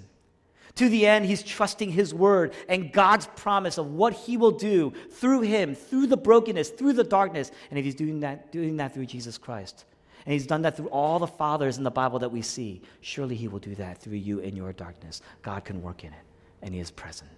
To 0.75 0.89
the 0.89 1.07
end, 1.07 1.27
he's 1.27 1.43
trusting 1.43 1.91
his 1.91 2.15
word 2.15 2.53
and 2.69 2.93
God's 2.93 3.27
promise 3.35 3.79
of 3.79 3.95
what 3.95 4.13
he 4.13 4.37
will 4.37 4.53
do 4.53 4.93
through 5.11 5.41
him, 5.41 5.75
through 5.75 6.07
the 6.07 6.17
brokenness, 6.17 6.71
through 6.71 6.93
the 6.93 7.03
darkness. 7.03 7.51
And 7.71 7.79
if 7.79 7.85
he's 7.85 7.97
doing 7.97 8.21
that, 8.21 8.53
doing 8.53 8.77
that 8.77 8.95
through 8.95 9.07
Jesus 9.07 9.39
Christ, 9.39 9.87
and 10.25 10.35
he's 10.35 10.47
done 10.47 10.63
that 10.63 10.77
through 10.77 10.89
all 10.91 11.19
the 11.19 11.27
fathers 11.27 11.79
in 11.79 11.85
the 11.85 11.91
Bible 11.91 12.19
that 12.21 12.31
we 12.31 12.43
see, 12.43 12.83
surely 13.01 13.35
he 13.35 13.49
will 13.49 13.59
do 13.59 13.75
that 13.77 13.99
through 13.99 14.19
you 14.19 14.39
in 14.41 14.55
your 14.55 14.73
darkness. 14.73 15.23
God 15.43 15.65
can 15.65 15.83
work 15.83 16.05
in 16.05 16.13
it 16.13 16.28
and 16.63 16.75
He 16.75 16.81
is 16.81 16.91
present. 16.91 17.31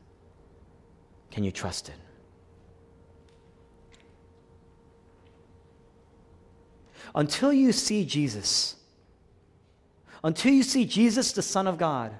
Can 1.30 1.44
you 1.44 1.50
trust 1.50 1.88
it? 1.88 1.94
Until 7.14 7.52
you 7.52 7.72
see 7.72 8.04
Jesus, 8.04 8.76
until 10.22 10.52
you 10.52 10.62
see 10.62 10.84
Jesus, 10.84 11.32
the 11.32 11.42
Son 11.42 11.66
of 11.66 11.78
God, 11.78 12.12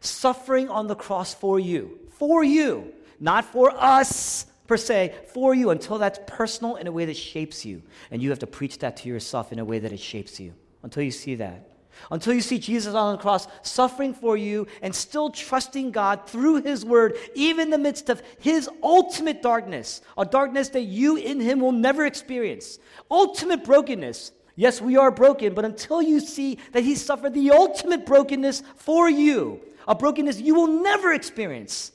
suffering 0.00 0.68
on 0.68 0.86
the 0.86 0.94
cross 0.94 1.34
for 1.34 1.58
you, 1.60 1.98
for 2.10 2.42
you, 2.42 2.92
not 3.18 3.44
for 3.44 3.70
us 3.76 4.46
per 4.66 4.76
se, 4.76 5.14
for 5.34 5.54
you, 5.54 5.70
until 5.70 5.98
that's 5.98 6.20
personal 6.26 6.76
in 6.76 6.86
a 6.86 6.92
way 6.92 7.04
that 7.04 7.16
shapes 7.16 7.66
you. 7.66 7.82
And 8.10 8.22
you 8.22 8.30
have 8.30 8.38
to 8.38 8.46
preach 8.46 8.78
that 8.78 8.96
to 8.98 9.08
yourself 9.08 9.52
in 9.52 9.58
a 9.58 9.64
way 9.64 9.78
that 9.80 9.92
it 9.92 10.00
shapes 10.00 10.38
you. 10.38 10.54
Until 10.82 11.02
you 11.02 11.10
see 11.10 11.34
that. 11.34 11.69
Until 12.10 12.32
you 12.32 12.40
see 12.40 12.58
Jesus 12.58 12.94
on 12.94 13.16
the 13.16 13.22
cross 13.22 13.46
suffering 13.62 14.14
for 14.14 14.36
you 14.36 14.66
and 14.82 14.94
still 14.94 15.30
trusting 15.30 15.90
God 15.90 16.28
through 16.28 16.62
His 16.62 16.84
Word, 16.84 17.16
even 17.34 17.66
in 17.66 17.70
the 17.70 17.78
midst 17.78 18.08
of 18.08 18.22
His 18.38 18.68
ultimate 18.82 19.42
darkness, 19.42 20.02
a 20.16 20.24
darkness 20.24 20.68
that 20.70 20.82
you 20.82 21.16
in 21.16 21.40
Him 21.40 21.60
will 21.60 21.72
never 21.72 22.04
experience. 22.06 22.78
Ultimate 23.10 23.64
brokenness. 23.64 24.32
Yes, 24.56 24.80
we 24.80 24.96
are 24.96 25.10
broken, 25.10 25.54
but 25.54 25.64
until 25.64 26.02
you 26.02 26.20
see 26.20 26.58
that 26.72 26.82
He 26.82 26.94
suffered 26.94 27.34
the 27.34 27.50
ultimate 27.50 28.06
brokenness 28.06 28.62
for 28.76 29.08
you, 29.08 29.60
a 29.86 29.94
brokenness 29.94 30.40
you 30.40 30.54
will 30.54 30.82
never 30.82 31.12
experience, 31.12 31.92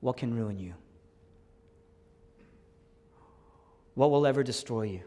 what 0.00 0.16
can 0.16 0.34
ruin 0.34 0.58
you? 0.58 0.74
What 3.94 4.10
will 4.10 4.26
ever 4.26 4.44
destroy 4.44 4.82
you? 4.82 5.00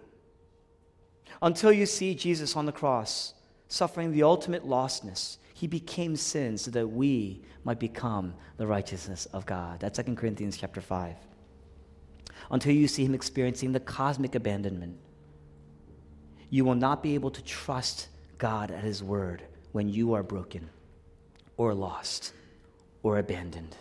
Until 1.41 1.71
you 1.71 1.85
see 1.85 2.13
Jesus 2.13 2.55
on 2.55 2.65
the 2.65 2.71
cross, 2.71 3.33
suffering 3.71 4.12
the 4.12 4.23
ultimate 4.23 4.67
lostness, 4.67 5.38
he 5.53 5.65
became 5.65 6.17
sin 6.17 6.57
so 6.57 6.69
that 6.71 6.88
we 6.88 7.41
might 7.63 7.79
become 7.79 8.34
the 8.57 8.67
righteousness 8.67 9.27
of 9.27 9.45
God. 9.45 9.79
That's 9.79 9.97
2 9.97 10.15
Corinthians 10.15 10.57
chapter 10.57 10.81
5. 10.81 11.15
Until 12.51 12.73
you 12.73 12.89
see 12.89 13.05
him 13.05 13.15
experiencing 13.15 13.71
the 13.71 13.79
cosmic 13.79 14.36
abandonment, 14.36 14.97
you 16.49 16.65
will 16.65 16.75
not 16.75 17.01
be 17.01 17.15
able 17.15 17.31
to 17.31 17.41
trust 17.43 18.10
God 18.38 18.71
at 18.71 18.84
his 18.84 19.01
word 19.01 19.41
when 19.71 19.88
you 19.88 20.13
are 20.15 20.23
broken 20.23 20.69
or 21.55 21.73
lost 21.73 22.34
or 23.03 23.19
abandoned 23.19 23.77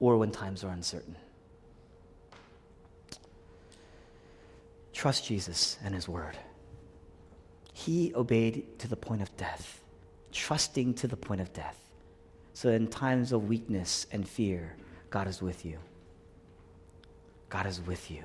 or 0.00 0.16
when 0.16 0.32
times 0.32 0.64
are 0.64 0.70
uncertain. 0.70 1.16
Trust 4.92 5.26
Jesus 5.26 5.78
and 5.84 5.94
his 5.94 6.08
word. 6.08 6.36
He 7.76 8.10
obeyed 8.14 8.78
to 8.78 8.88
the 8.88 8.96
point 8.96 9.20
of 9.20 9.36
death, 9.36 9.82
trusting 10.32 10.94
to 10.94 11.06
the 11.06 11.16
point 11.16 11.42
of 11.42 11.52
death. 11.52 11.78
So 12.54 12.70
in 12.70 12.86
times 12.86 13.32
of 13.32 13.48
weakness 13.48 14.06
and 14.10 14.26
fear, 14.26 14.76
God 15.10 15.28
is 15.28 15.42
with 15.42 15.62
you. 15.66 15.76
God 17.50 17.66
is 17.66 17.82
with 17.82 18.10
you. 18.10 18.24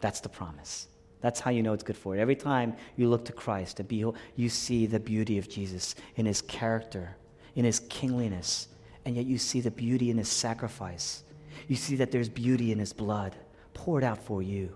That's 0.00 0.20
the 0.20 0.30
promise. 0.30 0.88
That's 1.20 1.40
how 1.40 1.50
you 1.50 1.62
know 1.62 1.74
it's 1.74 1.82
good 1.82 1.96
for 1.96 2.14
you. 2.14 2.22
Every 2.22 2.36
time 2.36 2.74
you 2.96 3.10
look 3.10 3.26
to 3.26 3.32
Christ 3.32 3.80
and 3.80 3.88
behold, 3.88 4.16
you 4.34 4.48
see 4.48 4.86
the 4.86 4.98
beauty 4.98 5.36
of 5.36 5.46
Jesus 5.46 5.94
in 6.16 6.24
his 6.24 6.40
character, 6.40 7.16
in 7.56 7.66
his 7.66 7.80
kingliness, 7.80 8.68
and 9.04 9.14
yet 9.14 9.26
you 9.26 9.36
see 9.36 9.60
the 9.60 9.70
beauty 9.70 10.08
in 10.08 10.16
his 10.16 10.30
sacrifice. 10.30 11.22
You 11.68 11.76
see 11.76 11.96
that 11.96 12.10
there's 12.10 12.30
beauty 12.30 12.72
in 12.72 12.78
his 12.78 12.94
blood 12.94 13.36
poured 13.74 14.04
out 14.04 14.22
for 14.22 14.42
you. 14.42 14.74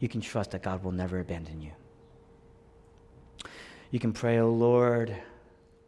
You 0.00 0.08
can 0.08 0.20
trust 0.20 0.50
that 0.50 0.64
God 0.64 0.82
will 0.82 0.90
never 0.90 1.20
abandon 1.20 1.62
you. 1.62 1.70
You 3.90 4.00
can 4.00 4.12
pray, 4.12 4.38
Oh 4.38 4.50
Lord, 4.50 5.16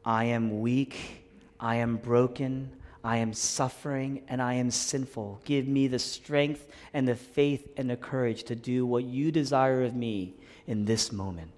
I 0.05 0.25
am 0.25 0.61
weak, 0.61 1.25
I 1.59 1.77
am 1.77 1.97
broken, 1.97 2.71
I 3.03 3.19
am 3.19 3.33
suffering, 3.33 4.23
and 4.29 4.41
I 4.41 4.55
am 4.55 4.71
sinful. 4.71 5.41
Give 5.45 5.67
me 5.67 5.89
the 5.89 5.99
strength 5.99 6.69
and 6.93 7.07
the 7.07 7.17
faith 7.17 7.69
and 7.77 7.91
the 7.91 7.97
courage 7.97 8.45
to 8.45 8.55
do 8.55 8.87
what 8.87 9.05
you 9.05 9.33
desire 9.33 9.83
of 9.83 9.95
me 9.95 10.35
in 10.67 10.85
this 10.85 11.13
moment, 11.13 11.51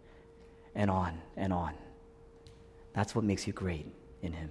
and 0.75 0.91
on 0.91 1.21
and 1.37 1.53
on. 1.53 1.75
That's 2.95 3.15
what 3.15 3.25
makes 3.25 3.47
you 3.47 3.53
great 3.53 3.87
in 4.23 4.33
Him. 4.33 4.51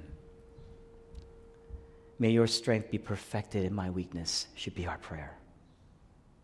May 2.19 2.31
your 2.31 2.47
strength 2.47 2.91
be 2.91 2.97
perfected 2.97 3.65
in 3.65 3.73
my 3.73 3.89
weakness, 3.89 4.47
should 4.55 4.75
be 4.75 4.85
our 4.85 4.97
prayer. 4.97 5.37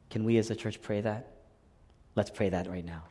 Can 0.09 0.23
we 0.23 0.37
as 0.37 0.49
a 0.49 0.55
church 0.55 0.81
pray 0.81 1.01
that? 1.01 1.31
Let's 2.15 2.29
pray 2.29 2.49
that 2.49 2.69
right 2.69 2.85
now. 2.85 3.03